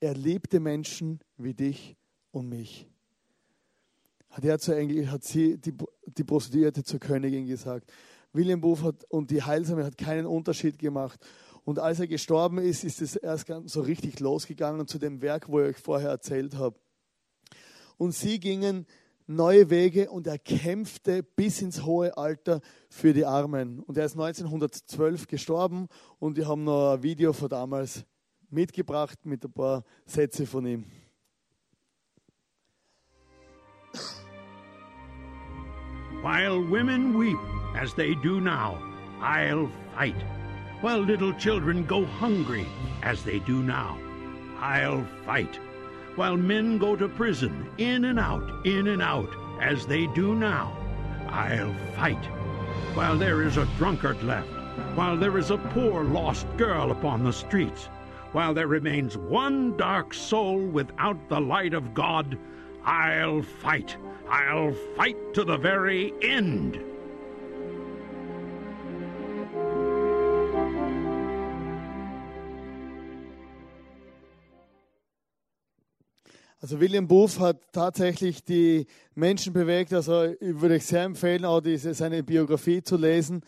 [0.00, 1.96] Er liebte Menschen wie dich
[2.30, 2.88] und mich.
[4.30, 5.72] Hat er zur Engel, hat sie, die,
[6.06, 7.92] die Prostituierte zur Königin gesagt.
[8.32, 11.24] William Booth hat, und die Heilsame hat keinen Unterschied gemacht.
[11.64, 15.60] Und als er gestorben ist, ist es erst so richtig losgegangen zu dem Werk, wo
[15.60, 16.78] ich euch vorher erzählt habe.
[17.96, 18.86] Und sie gingen
[19.26, 23.80] neue Wege und er kämpfte bis ins hohe Alter für die Armen.
[23.80, 28.04] Und er ist 1912 gestorben und wir haben noch ein Video von damals
[28.50, 30.84] mitgebracht mit ein paar Sätze von ihm.
[36.22, 37.38] While women weep,
[37.80, 38.78] as they do now,
[39.20, 40.16] I'll fight.
[40.82, 42.66] While little children go hungry,
[43.02, 43.96] as they do now,
[44.60, 45.60] I'll fight.
[46.16, 49.28] While men go to prison, in and out, in and out,
[49.60, 50.74] as they do now,
[51.28, 52.24] I'll fight.
[52.94, 54.48] While there is a drunkard left,
[54.94, 57.90] while there is a poor lost girl upon the streets,
[58.32, 62.38] while there remains one dark soul without the light of God,
[62.82, 63.98] I'll fight.
[64.26, 66.80] I'll fight to the very end.
[76.66, 79.92] Also William Booth hat tatsächlich die Menschen bewegt.
[79.92, 83.42] Also ich würde euch sehr empfehlen, auch diese, seine Biografie zu lesen.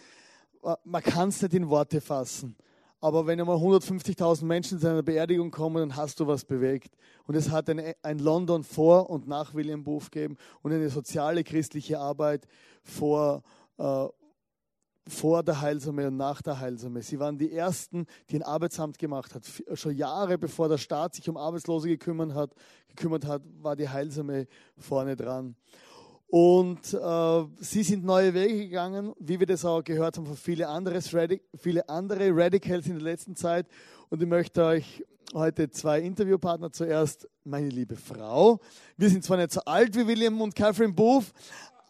[0.85, 2.54] Man kann es nicht in Worte fassen.
[3.00, 6.94] Aber wenn einmal 150.000 Menschen zu einer Beerdigung kommen, dann hast du was bewegt.
[7.26, 11.42] Und es hat ein, ein London vor und nach William Booth gegeben und eine soziale
[11.42, 12.46] christliche Arbeit
[12.85, 13.42] vor,
[13.78, 14.07] äh,
[15.08, 17.02] vor der Heilsame und nach der Heilsame.
[17.02, 19.42] Sie waren die Ersten, die ein Arbeitsamt gemacht hat.
[19.74, 22.54] Schon Jahre bevor der Staat sich um Arbeitslose gekümmert hat,
[22.88, 25.56] gekümmert hat war die Heilsame vorne dran.
[26.28, 30.68] Und äh, sie sind neue Wege gegangen, wie wir das auch gehört haben von viele
[30.68, 31.00] andere,
[31.56, 33.66] viele andere Radicals in der letzten Zeit.
[34.10, 36.70] Und ich möchte euch heute zwei Interviewpartner.
[36.70, 38.60] Zuerst meine liebe Frau.
[38.98, 41.32] Wir sind zwar nicht so alt wie William und Catherine Booth,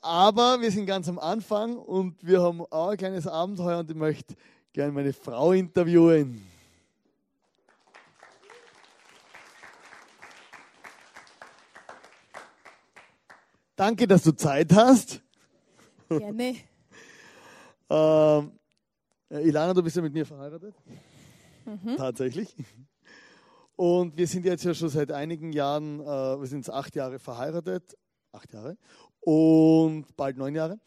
[0.09, 3.97] aber wir sind ganz am Anfang und wir haben auch ein kleines Abenteuer und ich
[3.97, 4.35] möchte
[4.73, 6.47] gerne meine Frau interviewen.
[13.77, 15.21] Danke, dass du Zeit hast.
[16.09, 16.57] Gerne.
[17.91, 18.53] ähm,
[19.29, 20.75] Ilana, du bist ja mit mir verheiratet.
[21.67, 21.97] Mhm.
[21.99, 22.57] Tatsächlich.
[23.77, 27.19] Und wir sind jetzt ja schon seit einigen Jahren, äh, wir sind jetzt acht Jahre
[27.19, 27.95] verheiratet.
[28.33, 28.77] Acht Jahre.
[29.21, 30.79] Und bald neun Jahre.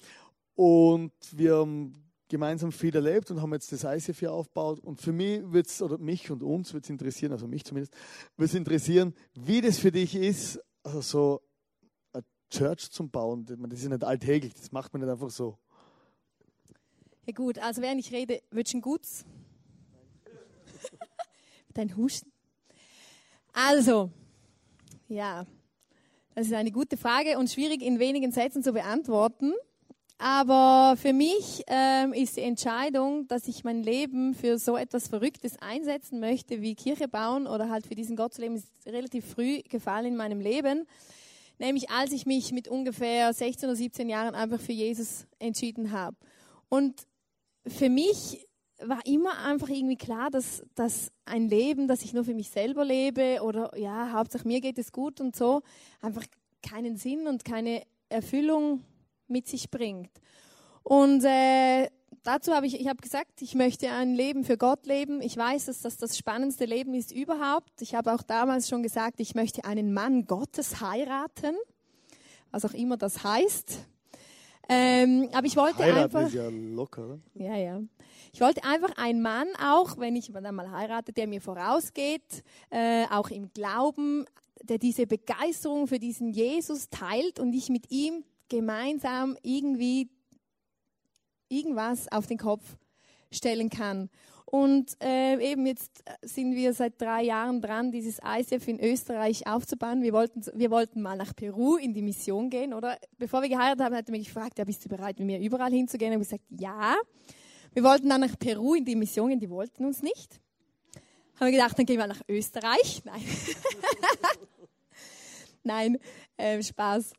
[0.56, 1.96] Und wir haben
[2.28, 4.80] gemeinsam viel erlebt und haben jetzt das ICF hier aufgebaut.
[4.80, 7.94] Und für mich wird es, oder mich und uns wird es interessieren, also mich zumindest,
[8.38, 11.42] wird es interessieren, wie das für dich ist, also so
[12.52, 13.46] Church zum Bauen.
[13.46, 15.58] Das ist nicht alltäglich, das macht man nicht einfach so.
[17.26, 19.26] Ja gut, also während ich rede, wird ein Guts?
[21.74, 22.32] Dein Husten?
[23.54, 24.12] Also,
[25.08, 25.46] ja,
[26.36, 29.54] das ist eine gute Frage und schwierig in wenigen Sätzen zu beantworten.
[30.18, 35.58] Aber für mich ähm, ist die Entscheidung, dass ich mein Leben für so etwas Verrücktes
[35.60, 39.62] einsetzen möchte, wie Kirche bauen oder halt für diesen Gott zu leben, ist relativ früh
[39.64, 40.88] gefallen in meinem Leben.
[41.58, 46.16] Nämlich als ich mich mit ungefähr 16 oder 17 Jahren einfach für Jesus entschieden habe.
[46.70, 47.08] Und
[47.66, 48.48] für mich
[48.86, 52.86] war immer einfach irgendwie klar, dass, dass ein Leben, das ich nur für mich selber
[52.86, 55.62] lebe oder ja, Hauptsache mir geht es gut und so,
[56.02, 56.26] einfach
[56.62, 58.84] keinen Sinn und keine Erfüllung
[59.28, 60.12] mit sich bringt.
[60.84, 61.90] Und äh,
[62.24, 65.22] dazu habe ich, ich habe gesagt, ich möchte ein Leben für Gott leben.
[65.22, 67.82] Ich weiß, dass das das spannendste Leben ist überhaupt.
[67.82, 71.56] Ich habe auch damals schon gesagt, ich möchte einen Mann Gottes heiraten,
[72.52, 73.80] was auch immer das heißt.
[74.74, 76.28] Ähm, aber ich wollte Heiraten einfach.
[76.28, 77.20] Ist ja locker?
[77.34, 77.82] Ja, ja.
[78.32, 83.04] Ich wollte einfach einen Mann auch, wenn ich dann mal heirate, der mir vorausgeht, äh,
[83.12, 84.26] auch im Glauben,
[84.64, 90.10] der diese Begeisterung für diesen Jesus teilt und ich mit ihm gemeinsam irgendwie
[91.50, 92.78] irgendwas auf den Kopf
[93.30, 94.10] stellen kann.
[94.52, 100.04] Und äh, eben jetzt sind wir seit drei Jahren dran, dieses ICF in Österreich aufzubauen.
[100.04, 102.98] Wir wollten, wir wollten mal nach Peru in die Mission gehen, oder?
[103.18, 105.72] Bevor wir geheiratet haben, hat er mich gefragt, ja, bist du bereit, mit mir überall
[105.72, 106.14] hinzugehen?
[106.14, 106.98] Und ich gesagt, ja.
[107.72, 110.42] Wir wollten dann nach Peru in die Mission gehen, die wollten uns nicht.
[111.40, 113.04] Haben wir gedacht, dann gehen wir nach Österreich.
[113.06, 113.24] Nein.
[115.64, 115.98] Nein,
[116.36, 117.14] äh, Spaß.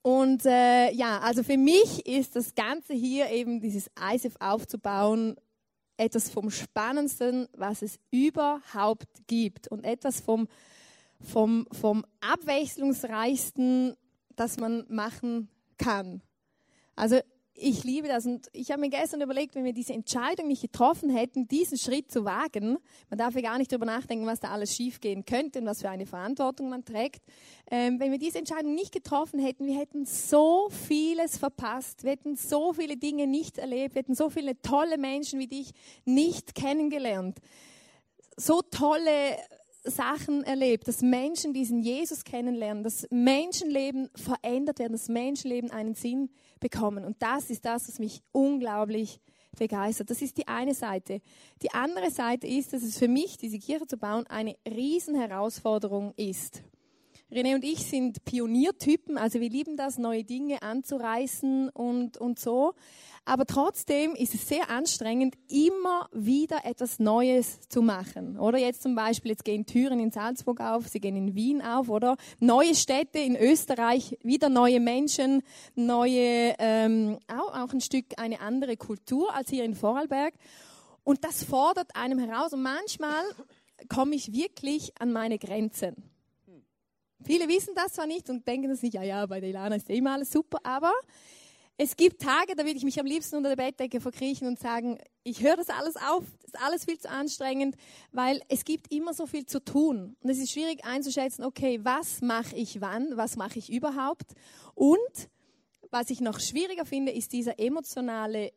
[0.00, 5.36] Und äh, ja, also für mich ist das Ganze hier eben dieses ISF aufzubauen
[6.02, 10.48] etwas vom Spannendsten, was es überhaupt gibt und etwas vom,
[11.20, 13.96] vom, vom Abwechslungsreichsten,
[14.34, 16.22] das man machen kann.
[16.96, 17.20] Also
[17.54, 21.10] ich liebe das und ich habe mir gestern überlegt, wenn wir diese Entscheidung nicht getroffen
[21.10, 22.78] hätten, diesen Schritt zu wagen,
[23.10, 25.90] man darf ja gar nicht darüber nachdenken, was da alles schiefgehen könnte und was für
[25.90, 27.22] eine Verantwortung man trägt.
[27.70, 32.36] Ähm, wenn wir diese Entscheidung nicht getroffen hätten, wir hätten so vieles verpasst, wir hätten
[32.36, 35.72] so viele Dinge nicht erlebt, wir hätten so viele tolle Menschen wie dich
[36.04, 37.38] nicht kennengelernt,
[38.36, 39.36] so tolle
[39.84, 46.30] Sachen erlebt, dass Menschen diesen Jesus kennenlernen, dass Menschenleben verändert werden, dass Menschenleben einen Sinn
[46.62, 47.04] bekommen.
[47.04, 49.20] Und das ist das, was mich unglaublich
[49.58, 50.08] begeistert.
[50.08, 51.20] Das ist die eine Seite.
[51.60, 56.62] Die andere Seite ist, dass es für mich, diese Kirche zu bauen, eine Riesenherausforderung ist.
[57.32, 62.74] René und ich sind Pioniertypen, also wir lieben das, neue Dinge anzureißen und, und so.
[63.24, 68.38] Aber trotzdem ist es sehr anstrengend, immer wieder etwas Neues zu machen.
[68.38, 71.88] Oder jetzt zum Beispiel, jetzt gehen Türen in Salzburg auf, sie gehen in Wien auf,
[71.88, 72.16] oder?
[72.38, 75.42] Neue Städte in Österreich, wieder neue Menschen,
[75.74, 80.34] neue, ähm, auch, auch ein Stück eine andere Kultur als hier in Vorarlberg.
[81.02, 82.52] Und das fordert einem heraus.
[82.52, 83.24] Und manchmal
[83.88, 86.11] komme ich wirklich an meine Grenzen.
[87.24, 89.96] Viele wissen das zwar nicht und denken sich, ja, ja, bei der Ilana ist eh
[89.96, 90.92] immer alles super, aber
[91.78, 94.98] es gibt Tage, da würde ich mich am liebsten unter der Bettdecke verkriechen und sagen,
[95.24, 97.76] ich höre das alles auf, das ist alles viel zu anstrengend,
[98.12, 100.16] weil es gibt immer so viel zu tun.
[100.20, 104.32] Und es ist schwierig einzuschätzen, okay, was mache ich wann, was mache ich überhaupt?
[104.74, 105.28] Und
[105.90, 108.52] was ich noch schwieriger finde, ist dieser emotionale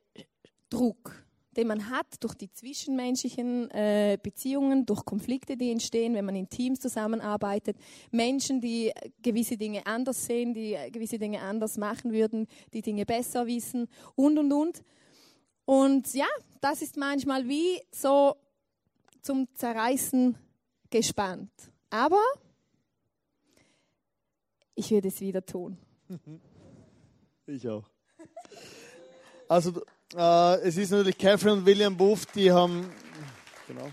[0.70, 1.25] Druck
[1.56, 6.50] den man hat durch die zwischenmenschlichen äh, Beziehungen, durch Konflikte, die entstehen, wenn man in
[6.50, 7.78] Teams zusammenarbeitet,
[8.12, 8.92] Menschen, die
[9.22, 14.38] gewisse Dinge anders sehen, die gewisse Dinge anders machen würden, die Dinge besser wissen und,
[14.38, 14.84] und, und.
[15.66, 16.28] Und ja,
[16.62, 18.36] das ist manchmal wie so
[19.22, 20.38] zum Zerreißen
[20.90, 21.52] gespannt.
[21.90, 22.22] Aber
[24.76, 25.78] ich werde es wieder tun.
[27.48, 27.88] Ich auch.
[29.48, 29.84] Also
[30.16, 32.90] äh, es ist natürlich Catherine und William Booth, die haben,
[33.68, 33.90] genau,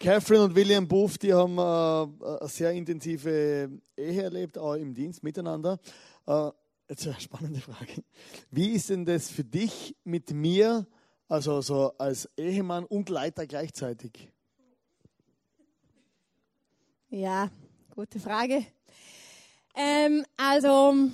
[0.00, 5.22] Catherine und William Booth, die haben äh, eine sehr intensive Ehe erlebt, auch im Dienst
[5.22, 5.78] miteinander.
[6.26, 6.50] Äh,
[6.88, 8.02] jetzt eine spannende Frage.
[8.50, 10.86] Wie ist denn das für dich mit mir,
[11.28, 14.30] also so als Ehemann und Leiter gleichzeitig?
[17.08, 17.48] Ja,
[17.94, 18.66] gute Frage.
[19.76, 21.08] Ähm, also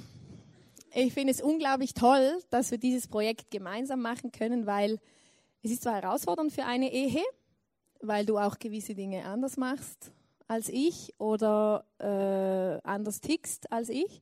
[0.95, 4.99] ich finde es unglaublich toll, dass wir dieses Projekt gemeinsam machen können, weil
[5.63, 7.23] es ist zwar herausfordernd für eine Ehe,
[8.01, 10.13] weil du auch gewisse Dinge anders machst
[10.49, 14.21] als ich oder äh, anders tickst als ich.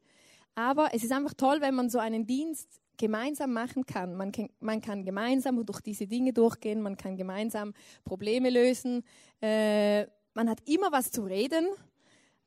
[0.55, 4.15] Aber es ist einfach toll, wenn man so einen Dienst gemeinsam machen kann.
[4.15, 4.51] Man, kann.
[4.61, 7.73] man kann gemeinsam durch diese Dinge durchgehen, man kann gemeinsam
[8.05, 9.05] Probleme lösen.
[9.41, 11.67] Äh, man hat immer was zu reden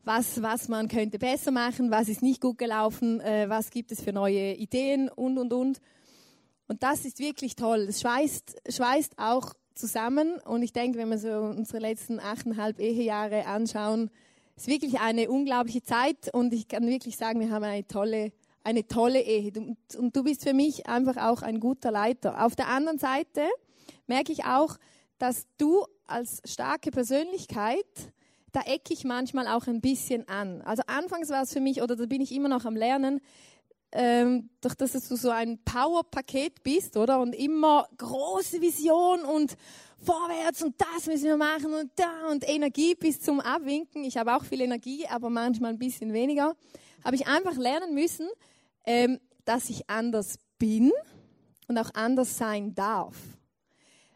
[0.03, 4.01] was, was man könnte besser machen, was ist nicht gut gelaufen, äh, was gibt es
[4.01, 5.79] für neue Ideen und, und, und.
[6.67, 7.87] Und das ist wirklich toll.
[7.87, 10.39] Das schweißt, schweißt auch zusammen.
[10.45, 14.09] Und ich denke, wenn wir so unsere letzten achteinhalb Ehejahre anschauen,
[14.55, 16.33] ist wirklich eine unglaubliche Zeit.
[16.33, 18.31] Und ich kann wirklich sagen, wir haben eine tolle,
[18.63, 19.51] eine tolle Ehe.
[19.55, 22.45] Und, und du bist für mich einfach auch ein guter Leiter.
[22.45, 23.41] Auf der anderen Seite
[24.07, 24.77] merke ich auch,
[25.17, 27.85] dass du als starke Persönlichkeit
[28.51, 30.61] da ecke ich manchmal auch ein bisschen an.
[30.61, 33.21] Also anfangs war es für mich, oder da bin ich immer noch am Lernen,
[33.93, 37.19] ähm, durch das du so ein Power-Paket bist, oder?
[37.19, 39.57] Und immer große Vision und
[40.03, 44.03] vorwärts und das müssen wir machen und da und Energie bis zum Abwinken.
[44.03, 46.55] Ich habe auch viel Energie, aber manchmal ein bisschen weniger.
[47.03, 48.27] Habe ich einfach lernen müssen,
[48.85, 50.91] ähm, dass ich anders bin
[51.67, 53.15] und auch anders sein darf.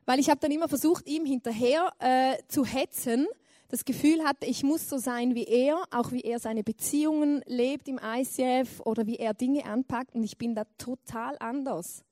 [0.06, 3.28] Weil ich habe dann immer versucht, ihm hinterher äh, zu hetzen,
[3.76, 7.90] das Gefühl hatte, ich muss so sein wie er, auch wie er seine Beziehungen lebt
[7.90, 12.06] im ICF oder wie er Dinge anpackt und ich bin da total anders.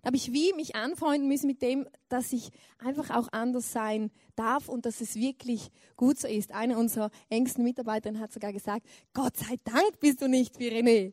[0.00, 2.48] Da habe ich wie mich anfreunden müssen mit dem, dass ich
[2.78, 6.50] einfach auch anders sein darf und dass es wirklich gut so ist.
[6.52, 11.12] Eine unserer engsten Mitarbeiterinnen hat sogar gesagt, Gott sei Dank bist du nicht wie René.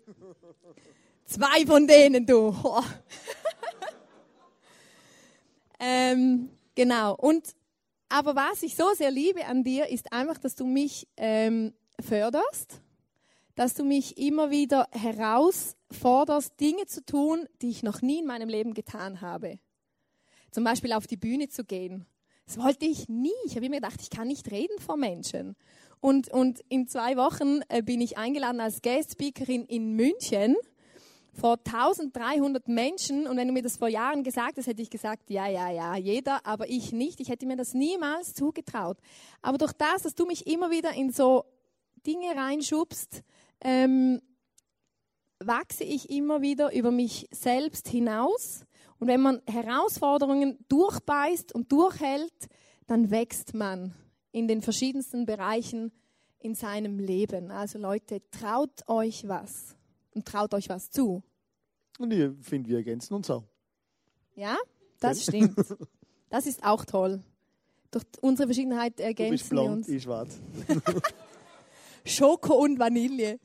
[1.25, 2.55] Zwei von denen, du.
[5.81, 7.15] ähm, genau.
[7.17, 7.53] Und
[8.09, 12.81] aber was ich so sehr liebe an dir, ist einfach, dass du mich ähm, förderst,
[13.55, 18.49] dass du mich immer wieder herausforderst, Dinge zu tun, die ich noch nie in meinem
[18.49, 19.59] Leben getan habe.
[20.51, 22.05] Zum Beispiel auf die Bühne zu gehen.
[22.45, 23.29] Das wollte ich nie.
[23.45, 25.55] Ich habe immer gedacht, ich kann nicht reden vor Menschen.
[25.99, 30.55] Und, und in zwei Wochen äh, bin ich eingeladen als Guest Speakerin in München
[31.39, 35.29] vor 1300 Menschen und wenn du mir das vor Jahren gesagt hast, hätte ich gesagt,
[35.29, 37.19] ja, ja, ja, jeder, aber ich nicht.
[37.21, 38.97] Ich hätte mir das niemals zugetraut.
[39.41, 41.45] Aber durch das, dass du mich immer wieder in so
[42.05, 43.23] Dinge reinschubst,
[43.61, 44.21] ähm,
[45.39, 48.65] wachse ich immer wieder über mich selbst hinaus.
[48.99, 52.49] Und wenn man Herausforderungen durchbeißt und durchhält,
[52.85, 53.93] dann wächst man
[54.31, 55.93] in den verschiedensten Bereichen
[56.39, 57.49] in seinem Leben.
[57.51, 59.75] Also Leute, traut euch was
[60.13, 61.23] und traut euch was zu.
[61.99, 63.43] Und ich finde, wir ergänzen uns auch.
[64.35, 64.57] Ja,
[64.99, 65.55] das stimmt.
[66.31, 67.23] Das ist auch toll.
[67.89, 69.89] Durch unsere Verschiedenheit ergänzen du bist blond, wir uns.
[69.89, 70.37] Ich schwarz.
[72.05, 73.39] Schoko und Vanille.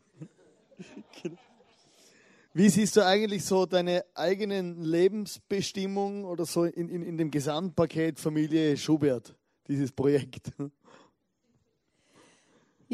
[2.53, 8.21] Wie siehst du eigentlich so deine eigenen Lebensbestimmung oder so in, in, in dem Gesamtpaket
[8.21, 9.35] Familie Schubert,
[9.67, 10.53] dieses Projekt?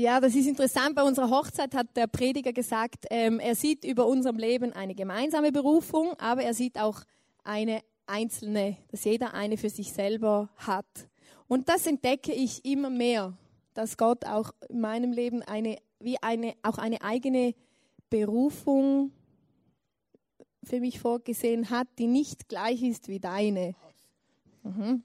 [0.01, 0.95] Ja, das ist interessant.
[0.95, 5.53] Bei unserer Hochzeit hat der Prediger gesagt, ähm, er sieht über unserem Leben eine gemeinsame
[5.53, 7.03] Berufung, aber er sieht auch
[7.45, 10.87] eine einzelne, dass jeder eine für sich selber hat.
[11.49, 13.37] Und das entdecke ich immer mehr,
[13.75, 17.55] dass Gott auch in meinem Leben eine, wie eine, auch eine eigene
[18.09, 19.13] Berufung
[20.65, 23.75] für mich vorgesehen hat, die nicht gleich ist wie deine.
[24.63, 25.03] Mhm.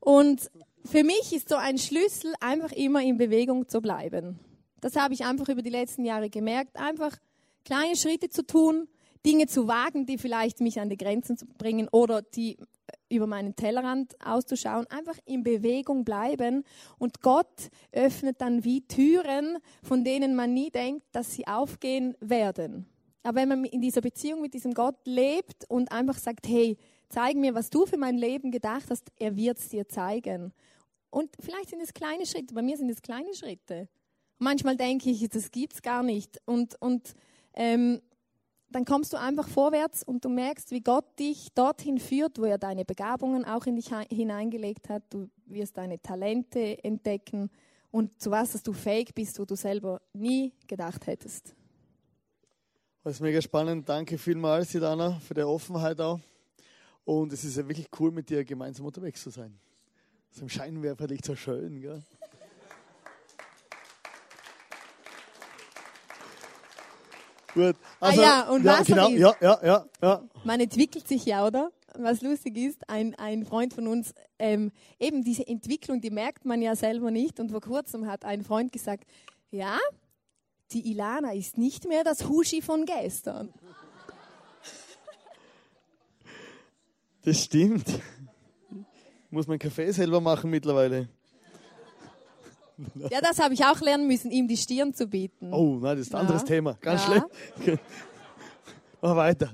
[0.00, 0.50] Und
[0.86, 4.38] für mich ist so ein Schlüssel, einfach immer in Bewegung zu bleiben.
[4.80, 6.76] Das habe ich einfach über die letzten Jahre gemerkt.
[6.76, 7.16] Einfach
[7.64, 8.88] kleine Schritte zu tun,
[9.24, 12.56] Dinge zu wagen, die vielleicht mich an die Grenzen bringen oder die
[13.08, 16.64] über meinen Tellerrand auszuschauen, einfach in Bewegung bleiben
[16.98, 22.86] und Gott öffnet dann wie Türen, von denen man nie denkt, dass sie aufgehen werden.
[23.22, 26.76] Aber wenn man in dieser Beziehung mit diesem Gott lebt und einfach sagt, hey,
[27.08, 30.52] zeig mir, was du für mein Leben gedacht hast, er wird es dir zeigen.
[31.10, 33.88] Und vielleicht sind es kleine Schritte, bei mir sind es kleine Schritte.
[34.38, 36.40] Manchmal denke ich, das gibt es gar nicht.
[36.44, 37.14] Und, und
[37.54, 38.02] ähm,
[38.70, 42.58] dann kommst du einfach vorwärts und du merkst, wie Gott dich dorthin führt, wo er
[42.58, 45.04] deine Begabungen auch in dich hineingelegt hat.
[45.10, 47.50] Du wirst deine Talente entdecken
[47.90, 51.54] und zu was dass du fähig bist, wo du selber nie gedacht hättest.
[53.04, 53.88] Das ist mega spannend.
[53.88, 56.18] Danke vielmals, Sidana, für die Offenheit auch.
[57.04, 59.56] Und es ist ja wirklich cool, mit dir gemeinsam unterwegs zu sein.
[60.36, 62.02] So im Scheinwerferlicht so schön, gell?
[67.54, 67.74] Gut.
[68.00, 70.28] Also, ah ja, und ja, was genau, ist, ja, ja, ja, ja.
[70.44, 71.72] Man entwickelt sich ja, oder?
[71.94, 76.60] Was lustig ist, ein, ein Freund von uns, ähm, eben diese Entwicklung, die merkt man
[76.60, 77.40] ja selber nicht.
[77.40, 79.04] Und vor kurzem hat ein Freund gesagt,
[79.50, 79.78] ja,
[80.72, 83.54] die Ilana ist nicht mehr das Huschi von gestern.
[87.22, 87.86] Das stimmt.
[89.36, 91.10] Muss mein Kaffee selber machen mittlerweile.
[93.10, 95.52] Ja, das habe ich auch lernen müssen, ihm die Stirn zu bieten.
[95.52, 96.78] Oh, nein, das ist ein anderes Thema.
[96.80, 97.26] Ganz ja.
[97.60, 97.80] schlecht.
[99.02, 99.52] Mach weiter.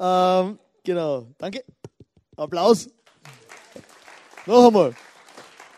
[0.00, 1.26] Ähm, genau.
[1.36, 1.62] Danke.
[2.36, 2.88] Applaus.
[4.46, 4.94] Noch einmal.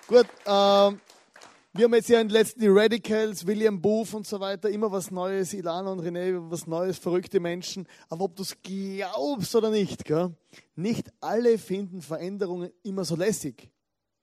[0.06, 0.26] Gut.
[0.46, 1.00] Ähm,
[1.74, 4.90] wir haben jetzt ja in den letzten die Radicals, William Booth und so weiter, immer
[4.90, 7.86] was Neues, Ilana und René, was Neues, verrückte Menschen.
[8.08, 10.34] Aber ob du es glaubst oder nicht, gell?
[10.76, 13.70] nicht alle finden Veränderungen immer so lässig.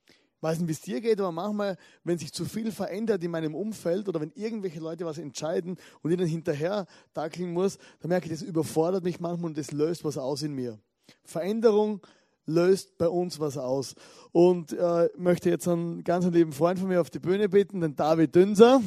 [0.07, 3.31] Ich weiß nicht, wie es dir geht, aber manchmal, wenn sich zu viel verändert in
[3.31, 8.09] meinem Umfeld oder wenn irgendwelche Leute was entscheiden und ich dann hinterher tackeln muss, dann
[8.09, 10.79] merke ich, das überfordert mich manchmal und das löst was aus in mir.
[11.23, 12.01] Veränderung
[12.45, 13.95] löst bei uns was aus.
[14.31, 17.95] Und äh, möchte jetzt einen ganz lieben Freund von mir auf die Bühne bitten, den
[17.95, 18.81] David Dünser.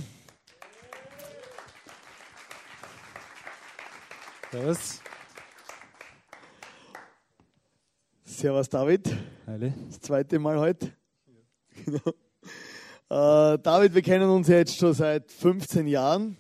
[4.51, 5.01] Servus.
[8.25, 9.17] Servus David.
[9.47, 9.73] Hallo.
[9.89, 10.93] Das zweite Mal heute.
[11.85, 12.11] Genau.
[13.09, 16.37] Äh, David, wir kennen uns jetzt schon seit 15 Jahren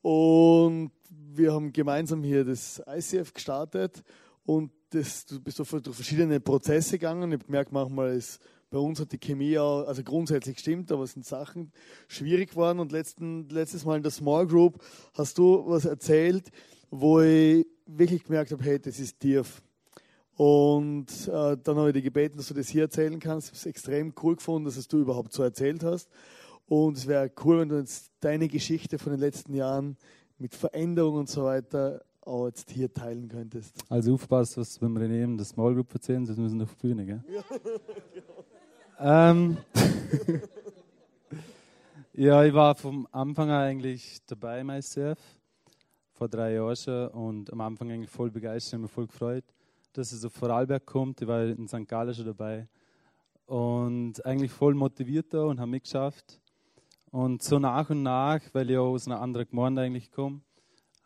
[0.00, 4.02] und wir haben gemeinsam hier das ICF gestartet
[4.44, 7.30] und das, du bist durch verschiedene Prozesse gegangen.
[7.32, 8.40] Ich habe gemerkt, manchmal ist
[8.70, 11.72] bei uns hat die Chemie auch, also grundsätzlich stimmt, aber es sind Sachen
[12.08, 12.80] schwierig geworden.
[12.80, 14.82] Und letzten, letztes Mal in der Small Group
[15.12, 16.50] hast du was erzählt,
[16.90, 19.62] wo ich wirklich gemerkt habe, hey, das ist tief.
[20.36, 23.48] Und äh, dann habe ich dich gebeten, dass du das hier erzählen kannst.
[23.48, 26.08] Ich habe es extrem cool gefunden, dass es du überhaupt so erzählt hast.
[26.66, 29.98] Und es wäre cool, wenn du jetzt deine Geschichte von den letzten Jahren
[30.38, 33.74] mit Veränderungen und so weiter auch jetzt hier teilen könntest.
[33.88, 36.86] Also aufpasst, was wenn wir eben das Small Group erzählen, sonst müssen wir auf die
[36.86, 37.24] Bühne, gell?
[38.98, 39.30] Ja.
[39.30, 39.56] ähm,
[42.12, 45.18] ja, ich war vom Anfang an eigentlich dabei im ICF,
[46.12, 49.44] vor drei Jahren schon und am Anfang eigentlich voll begeistert, und voll gefreut,
[49.92, 51.20] dass es auf Vorarlberg kommt.
[51.20, 51.88] Ich war in St.
[51.88, 52.68] Gallen schon dabei
[53.46, 56.40] und eigentlich voll motiviert da und habe mitgeschafft.
[57.10, 60.40] Und so nach und nach, weil ich auch aus einer anderen Gemeinde eigentlich komme,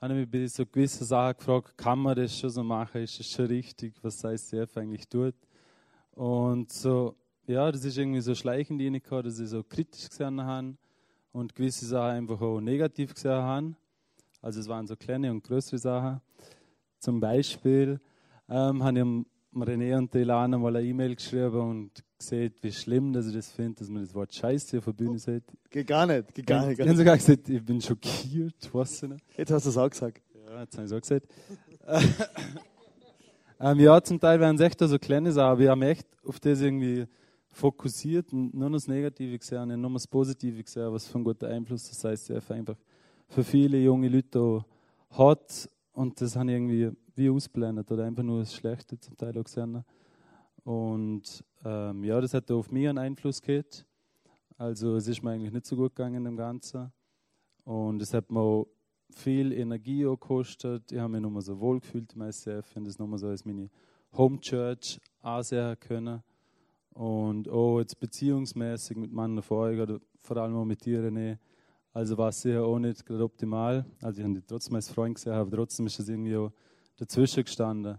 [0.01, 3.03] habe ich mich bei so gewissen Sachen gefragt, kann man das schon so machen?
[3.03, 5.35] Ist das schon richtig, was ICF eigentlich tut?
[6.13, 7.15] Und so,
[7.47, 10.75] ja, das ist irgendwie so schleichend reingekommen, dass ich so kritisch gesehen habe
[11.33, 13.75] und gewisse Sachen einfach auch negativ gesehen habe.
[14.43, 16.21] Also es waren so kleine und größere Sachen.
[16.99, 18.01] Zum Beispiel
[18.49, 19.27] ähm, habe ich
[19.63, 23.79] René und Ilana mal eine E-Mail geschrieben und gesehen, wie schlimm dass ich das finde,
[23.79, 25.45] dass man das Wort Scheiße auf der Bühne sieht.
[25.71, 26.79] Geht gar nicht, geht gar nicht.
[26.79, 29.25] Ich habe sogar gesagt, ich bin schockiert, was nicht.
[29.37, 30.23] Jetzt hast du es auch gesagt.
[30.35, 31.27] Ja, jetzt habe ich es auch gesagt.
[33.61, 36.41] ähm, ja, zum Teil werden es echt so kleine Sachen, aber wir haben echt auf
[36.41, 37.07] das irgendwie
[37.49, 41.49] fokussiert und nur das Negative gesehen, und nur das Positive gesehen, was für ein guter
[41.49, 42.77] Einfluss das heißt, einfach
[43.29, 44.65] für viele junge Leute
[45.11, 49.45] hat und das haben irgendwie wie ausblendet oder einfach nur das Schlechte zum Teil auch
[49.45, 49.83] gesehen.
[50.63, 53.87] Und ähm, ja, das hat auf mich einen Einfluss gehabt.
[54.59, 56.93] Also es ist mir eigentlich nicht so gut gegangen dem Ganzen.
[57.65, 58.67] Und es hat mir auch
[59.09, 60.93] viel Energie auch gekostet.
[60.93, 63.71] Ich habe mich nochmal so wohl gefühlt im ICF und das nochmal so als meine
[64.13, 66.23] Home Church ansehen können.
[66.91, 69.15] Und auch jetzt beziehungsmäßig mit
[69.51, 71.39] euch oder vor allem auch mit dir, René.
[71.97, 73.87] Also war es sicher auch nicht gerade optimal.
[74.03, 76.53] Also ich habe trotzdem als Freund gesehen, aber trotzdem ist es irgendwie auch
[76.99, 77.99] dazwischen gestanden.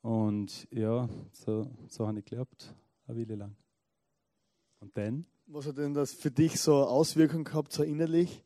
[0.00, 2.72] Und ja, so, so habe ich gelebt,
[3.08, 3.56] eine Weile lang.
[4.78, 5.26] Und dann?
[5.48, 8.44] Was hat denn das für dich so Auswirkungen gehabt, so innerlich?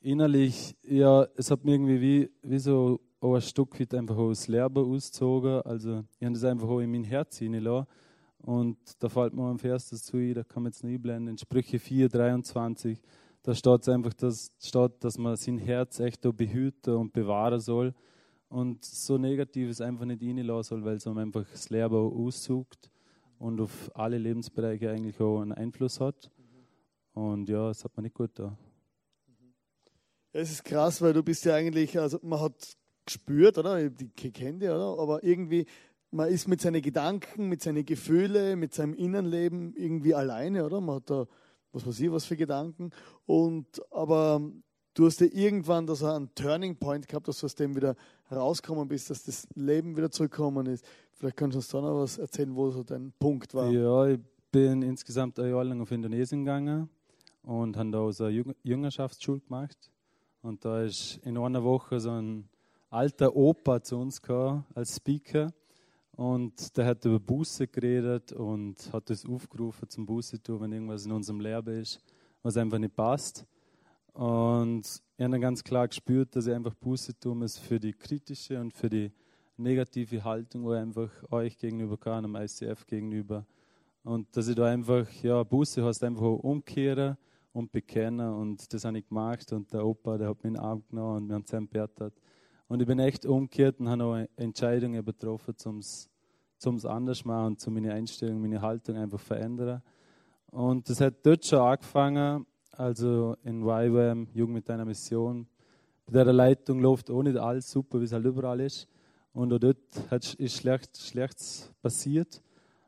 [0.00, 4.46] Innerlich, ja, es hat mir irgendwie wie, wie so auch ein Stück weit einfach aus
[4.46, 5.62] Leben ausgezogen.
[5.62, 7.88] Also ich habe das einfach auch in mein Herz hineingelassen.
[8.46, 11.80] Und da fällt mir ein Vers dazu da kann man jetzt nicht einblenden, in Sprüche
[11.80, 13.02] 4, 23.
[13.42, 17.92] Da steht einfach, dass, steht, dass man sein Herz echt behüten und bewahren soll.
[18.48, 22.88] Und so Negatives einfach nicht reinlassen soll, weil es einfach das Leben aussucht
[23.40, 26.30] und auf alle Lebensbereiche eigentlich auch einen Einfluss hat.
[27.14, 28.56] Und ja, das hat man nicht gut da.
[30.32, 33.90] Es ist krass, weil du bist ja eigentlich, also man hat gespürt, oder?
[33.90, 35.02] Die kennt ihr, oder?
[35.02, 35.66] Aber irgendwie,
[36.10, 40.80] man ist mit seinen Gedanken, mit seinen Gefühlen, mit seinem Innenleben irgendwie alleine, oder?
[40.80, 41.26] Man hat da,
[41.72, 42.90] was weiß ich, was für Gedanken.
[43.26, 44.40] Und, aber
[44.94, 47.96] du hast ja irgendwann da so einen Turning Point gehabt, dass du aus dem wieder
[48.30, 50.84] rausgekommen bist, dass das Leben wieder zurückgekommen ist.
[51.12, 53.70] Vielleicht kannst du uns da noch was erzählen, wo so dein Punkt war.
[53.70, 56.88] Ja, ich bin insgesamt ein Jahr lang auf Indonesien gegangen
[57.42, 59.90] und habe da so eine Jüngerschaftsschule gemacht.
[60.42, 62.48] Und da ist in einer Woche so ein
[62.90, 65.52] alter Opa zu uns gekommen als Speaker.
[66.16, 71.04] Und der hat über Buße geredet und hat uns aufgerufen zum Buße tun, wenn irgendwas
[71.04, 72.00] in unserem Leben ist,
[72.42, 73.44] was einfach nicht passt.
[74.14, 74.80] Und
[75.18, 78.58] ich habe dann ganz klar gespürt, dass ich einfach Buße tun muss für die kritische
[78.58, 79.12] und für die
[79.58, 83.44] negative Haltung, wo einfach euch gegenüber kann, am ICF gegenüber.
[84.02, 87.18] Und dass ich da einfach, ja, Buße heißt einfach umkehren
[87.52, 88.32] und bekennen.
[88.32, 89.52] Und das habe ich gemacht.
[89.52, 91.68] Und der Opa, der hat mich in den Arm genommen und wir haben zusammen.
[92.68, 96.10] Und ich bin echt umgekehrt und habe auch Entscheidungen getroffen, um es
[96.84, 99.82] anders zu machen und zu meine Einstellung, meine Haltung einfach verändern.
[100.50, 105.46] Und das hat dort schon angefangen, also in YWAM, Jugend mit einer Mission.
[106.06, 108.88] Bei der Leitung läuft auch nicht alles super, wie es halt überall ist.
[109.32, 109.78] Und auch dort
[110.38, 112.42] ist schlecht, Schlechtes passiert.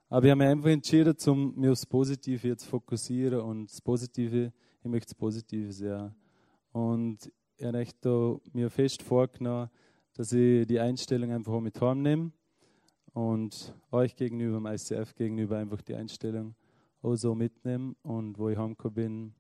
[0.09, 3.41] Aber ich habe mich einfach entschieden, um mich aufs Positive jetzt zu fokussieren.
[3.41, 4.53] Und das Positive,
[4.83, 6.15] ich möchte das Positive sehen.
[6.73, 9.69] Und ich habe mir fest vorgenommen,
[10.15, 12.31] dass ich die Einstellung einfach mit heimnehme
[13.15, 16.55] und euch gegenüber, dem ICF gegenüber, einfach die Einstellung
[17.03, 17.97] auch so mitnehme.
[18.03, 19.35] Und wo ich heimgekommen bin,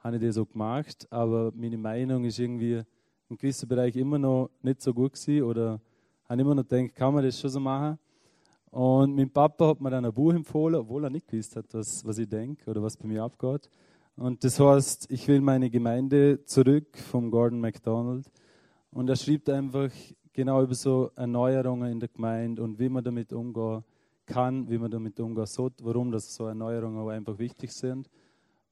[0.00, 1.06] habe ich das so gemacht.
[1.10, 2.82] Aber meine Meinung ist irgendwie
[3.28, 5.78] in gewissen Bereichen immer noch nicht so gut gewesen oder
[6.26, 7.98] habe immer noch gedacht, kann man das schon so machen?
[8.70, 12.02] Und mein Papa hat mir dann ein Buch empfohlen, obwohl er nicht gewusst hat, was,
[12.06, 13.68] was ich denke oder was bei mir abgeht.
[14.18, 18.28] Und das heißt, ich will meine Gemeinde zurück vom Gordon MacDonald.
[18.90, 19.92] Und er schreibt einfach
[20.32, 23.84] genau über so Erneuerungen in der Gemeinde und wie man damit umgehen
[24.26, 28.10] kann, wie man damit umgehen sollte, warum das so Erneuerungen auch einfach wichtig sind.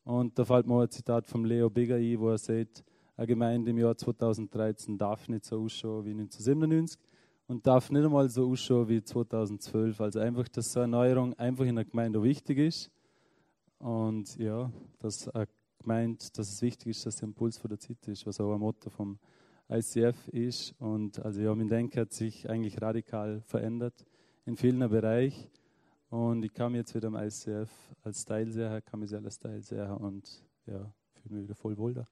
[0.02, 2.82] Und da fällt mir ein Zitat von Leo Bigger ein, wo er sagt,
[3.16, 6.98] eine Gemeinde im Jahr 2013 darf nicht so ausschauen wie 1997
[7.46, 10.00] und darf nicht einmal so ausschauen wie 2012.
[10.00, 12.90] Also einfach, dass so eine Erneuerung einfach in der Gemeinde wichtig ist
[13.78, 15.46] und ja, dass er
[15.80, 18.60] gemeint, dass es wichtig ist, dass der Impuls von der Zeit ist, was auch ein
[18.60, 19.18] Motto vom
[19.68, 20.74] ICF ist.
[20.78, 24.04] Und also ja, mein Denken hat sich eigentlich radikal verändert
[24.44, 25.50] in vielen Bereichen.
[26.08, 27.70] Und ich kam jetzt wieder am ICF
[28.02, 32.06] als Teilseher, kam ich als Teilseher und ja, fühle mich wieder voll wohl da.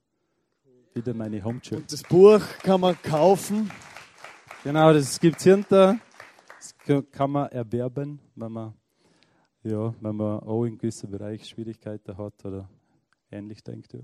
[0.94, 1.80] Wieder meine Home Church.
[1.80, 3.70] Und das Buch kann man kaufen.
[4.62, 5.98] Genau, das gibt es hinter.
[6.56, 8.74] Das kann man erwerben, wenn man
[9.64, 12.68] ja, wenn man auch in gewissen Bereichen Schwierigkeiten hat oder
[13.30, 13.94] ähnlich denkt.
[13.94, 14.00] Ja.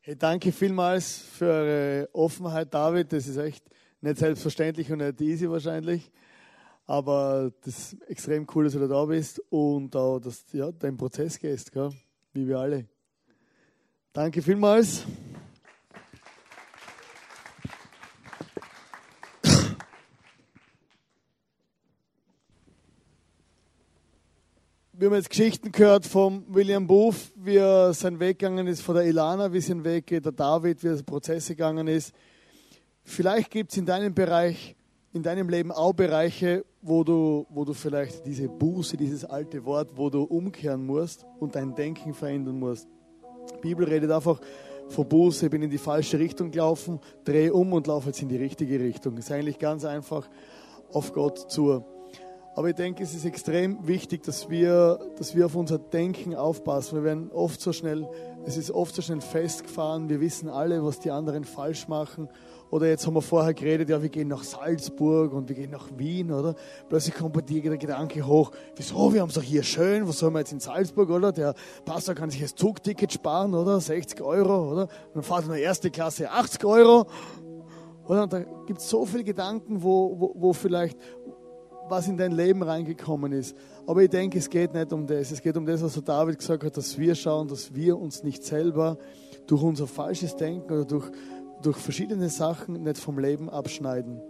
[0.00, 3.12] Hey, danke vielmals für eure Offenheit, David.
[3.12, 3.64] Das ist echt
[4.00, 6.10] nicht selbstverständlich und nicht easy wahrscheinlich.
[6.86, 11.38] Aber das ist extrem cool, dass du da bist und auch, dass ja, deinen Prozess
[11.38, 11.90] gehst, gell?
[12.32, 12.86] wie wir alle.
[14.12, 15.04] Danke vielmals.
[25.00, 28.96] Wir haben jetzt Geschichten gehört von William Booth, wie er seinen Weg gegangen ist, von
[28.96, 32.12] der Ilana, wie sein Weg geht, der David, wie er Prozesse gegangen ist.
[33.04, 34.74] Vielleicht gibt es in deinem Bereich,
[35.12, 39.90] in deinem Leben auch Bereiche, wo du, wo du vielleicht diese Buße, dieses alte Wort,
[39.94, 42.88] wo du umkehren musst und dein Denken verändern musst.
[43.54, 44.40] Die Bibel redet einfach
[44.88, 48.36] von Buße, bin in die falsche Richtung gelaufen, drehe um und laufe jetzt in die
[48.36, 49.16] richtige Richtung.
[49.16, 50.28] Ist eigentlich ganz einfach
[50.90, 51.84] auf Gott zu.
[52.58, 56.96] Aber ich denke, es ist extrem wichtig, dass wir, dass wir auf unser Denken aufpassen.
[56.96, 58.08] Wir werden oft so schnell,
[58.46, 60.08] es ist oft so schnell festgefahren.
[60.08, 62.28] Wir wissen alle, was die anderen falsch machen.
[62.70, 65.86] Oder jetzt haben wir vorher geredet, ja, wir gehen nach Salzburg und wir gehen nach
[65.96, 66.56] Wien, oder?
[66.88, 70.18] Plötzlich kommt bei dir der Gedanke hoch, wieso, wir haben es doch hier schön, was
[70.18, 71.30] sollen wir jetzt in Salzburg, oder?
[71.30, 71.54] Der
[71.84, 73.80] Pastor kann sich das Zugticket sparen, oder?
[73.80, 74.82] 60 Euro, oder?
[74.82, 77.06] Und dann fahrt er in der erste Klasse 80 Euro.
[78.08, 78.22] Oder?
[78.22, 80.98] Und da gibt es so viele Gedanken, wo, wo, wo vielleicht
[81.88, 83.56] was in dein Leben reingekommen ist.
[83.86, 85.30] Aber ich denke, es geht nicht um das.
[85.30, 88.22] Es geht um das, was der David gesagt hat, dass wir schauen, dass wir uns
[88.22, 88.98] nicht selber
[89.46, 91.10] durch unser falsches Denken oder durch
[91.62, 94.20] durch verschiedene Sachen nicht vom Leben abschneiden.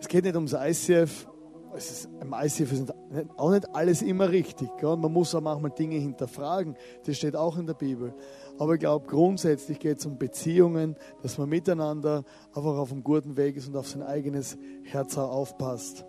[0.00, 1.28] Es geht nicht ums ICF.
[1.76, 2.94] Es ist, Im ICF ist
[3.36, 4.68] auch nicht alles immer richtig.
[4.78, 4.96] Gell?
[4.96, 6.76] Man muss auch manchmal Dinge hinterfragen.
[7.04, 8.14] Das steht auch in der Bibel.
[8.58, 12.22] Aber ich glaube, grundsätzlich geht es um Beziehungen, dass man miteinander
[12.54, 16.04] einfach auf einem guten Weg ist und auf sein eigenes Herz auch aufpasst.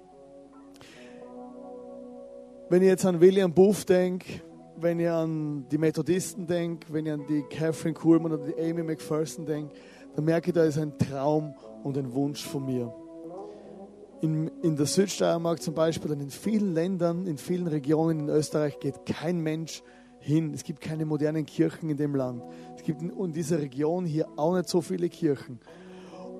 [2.67, 4.41] Wenn ich jetzt an William Buff denke,
[4.77, 8.81] wenn ich an die Methodisten denke, wenn ich an die Catherine Kuhlmann oder die Amy
[8.81, 9.75] McPherson denke,
[10.15, 11.53] dann merke ich, da ist ein Traum
[11.83, 12.91] und ein Wunsch von mir.
[14.21, 18.79] In, in der Südsteiermark zum Beispiel und in vielen Ländern, in vielen Regionen in Österreich
[18.79, 19.83] geht kein Mensch
[20.17, 20.51] hin.
[20.51, 22.41] Es gibt keine modernen Kirchen in dem Land.
[22.75, 25.59] Es gibt in dieser Region hier auch nicht so viele Kirchen.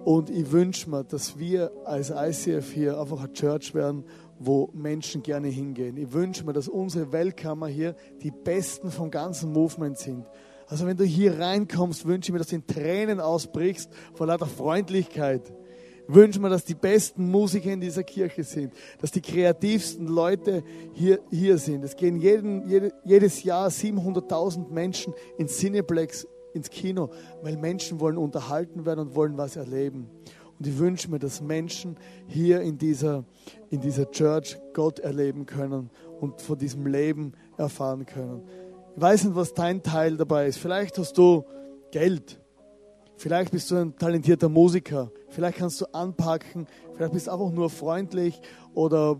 [0.05, 4.03] Und ich wünsche mir, dass wir als ICF hier einfach eine Church werden,
[4.39, 5.97] wo Menschen gerne hingehen.
[5.97, 10.25] Ich wünsche mir, dass unsere Weltkammer hier die Besten vom ganzen Movement sind.
[10.67, 14.47] Also wenn du hier reinkommst, wünsche ich mir, dass du in Tränen ausbrichst vor lauter
[14.47, 15.53] Freundlichkeit.
[16.07, 20.63] Wünsche mir, dass die besten Musiker in dieser Kirche sind, dass die kreativsten Leute
[20.93, 21.83] hier, hier sind.
[21.83, 27.09] Es gehen jeden, jede, jedes Jahr 700.000 Menschen ins Cineplex, ins Kino,
[27.41, 30.09] weil Menschen wollen unterhalten werden und wollen was erleben.
[30.57, 31.97] Und ich wünsche mir, dass Menschen
[32.27, 33.25] hier in dieser,
[33.69, 35.89] in dieser Church Gott erleben können
[36.19, 38.41] und von diesem Leben erfahren können.
[38.95, 40.57] Ich weiß nicht, was dein Teil dabei ist.
[40.57, 41.43] Vielleicht hast du
[41.91, 42.39] Geld.
[43.17, 45.11] Vielleicht bist du ein talentierter Musiker.
[45.29, 46.67] Vielleicht kannst du anpacken.
[46.93, 48.39] Vielleicht bist du einfach nur freundlich
[48.73, 49.19] oder,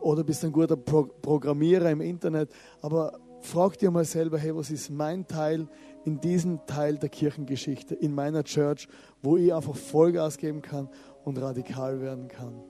[0.00, 2.50] oder bist ein guter Pro Programmierer im Internet.
[2.80, 5.66] Aber frag dir mal selber, hey, was ist mein Teil
[6.04, 8.88] in diesem Teil der Kirchengeschichte, in meiner Church,
[9.22, 10.88] wo ich einfach Vollgas geben kann
[11.24, 12.62] und radikal werden kann.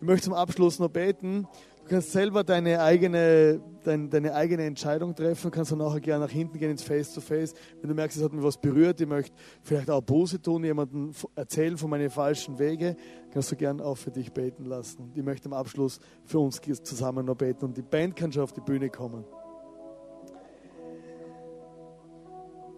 [0.00, 1.46] Ich möchte zum Abschluss noch beten.
[1.84, 5.50] Du kannst selber deine eigene, dein, deine eigene Entscheidung treffen.
[5.50, 7.52] Kannst dann nachher gerne nach hinten gehen ins Face-to-Face.
[7.52, 7.56] -face.
[7.80, 11.12] Wenn du merkst, es hat mich was berührt, ich möchte vielleicht auch Buße tun, jemanden
[11.34, 12.96] erzählen von meinen falschen Wege,
[13.30, 15.02] kannst du gerne auch für dich beten lassen.
[15.02, 17.66] Und ich möchte am Abschluss für uns zusammen noch beten.
[17.66, 19.24] Und die Band kann schon auf die Bühne kommen.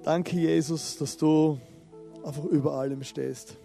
[0.06, 1.58] Danke, Jesus, dass du
[2.24, 3.56] einfach über allem stehst.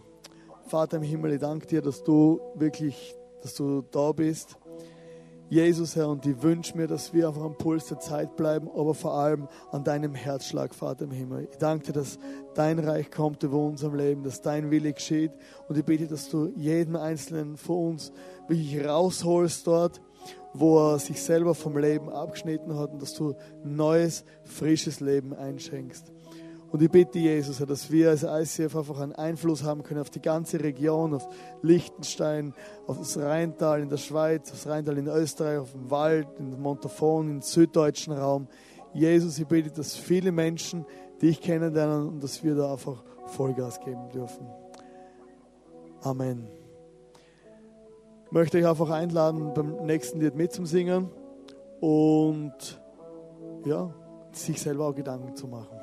[0.66, 4.58] Vater im Himmel, ich danke dir, dass du wirklich, dass du da bist
[5.52, 8.96] Jesus, Herr, und ich wünsche mir, dass wir einfach am Puls der Zeit bleiben, aber
[8.96, 11.50] vor allem an deinem Herzschlag, Vater im Himmel.
[11.52, 12.18] Ich danke dir, dass
[12.56, 15.32] dein Reich kommt über unserem Leben, dass dein Wille geschieht.
[15.68, 18.14] Und ich bitte, dass du jeden Einzelnen von uns
[18.48, 20.02] wirklich rausholst dort,
[20.54, 26.14] wo er sich selber vom Leben abgeschnitten hat und dass du neues, frisches Leben einschenkst.
[26.72, 30.22] Und ich bitte Jesus, dass wir als ICF einfach einen Einfluss haben können auf die
[30.22, 31.28] ganze Region, auf
[31.62, 32.54] Liechtenstein,
[32.88, 36.62] auf das Rheintal in der Schweiz, auf das Rheintal in Österreich, auf den Wald, in
[36.62, 38.48] Montafon, im süddeutschen Raum.
[38.94, 40.86] Jesus, ich bitte, dass viele Menschen
[41.22, 44.48] dich kennenlernen und dass wir da einfach Vollgas geben dürfen.
[46.04, 46.48] Amen.
[48.26, 51.10] Ich möchte euch einfach einladen, beim nächsten Lied mitzusingen
[51.82, 52.82] und
[53.66, 53.94] ja,
[54.32, 55.81] sich selber auch Gedanken zu machen.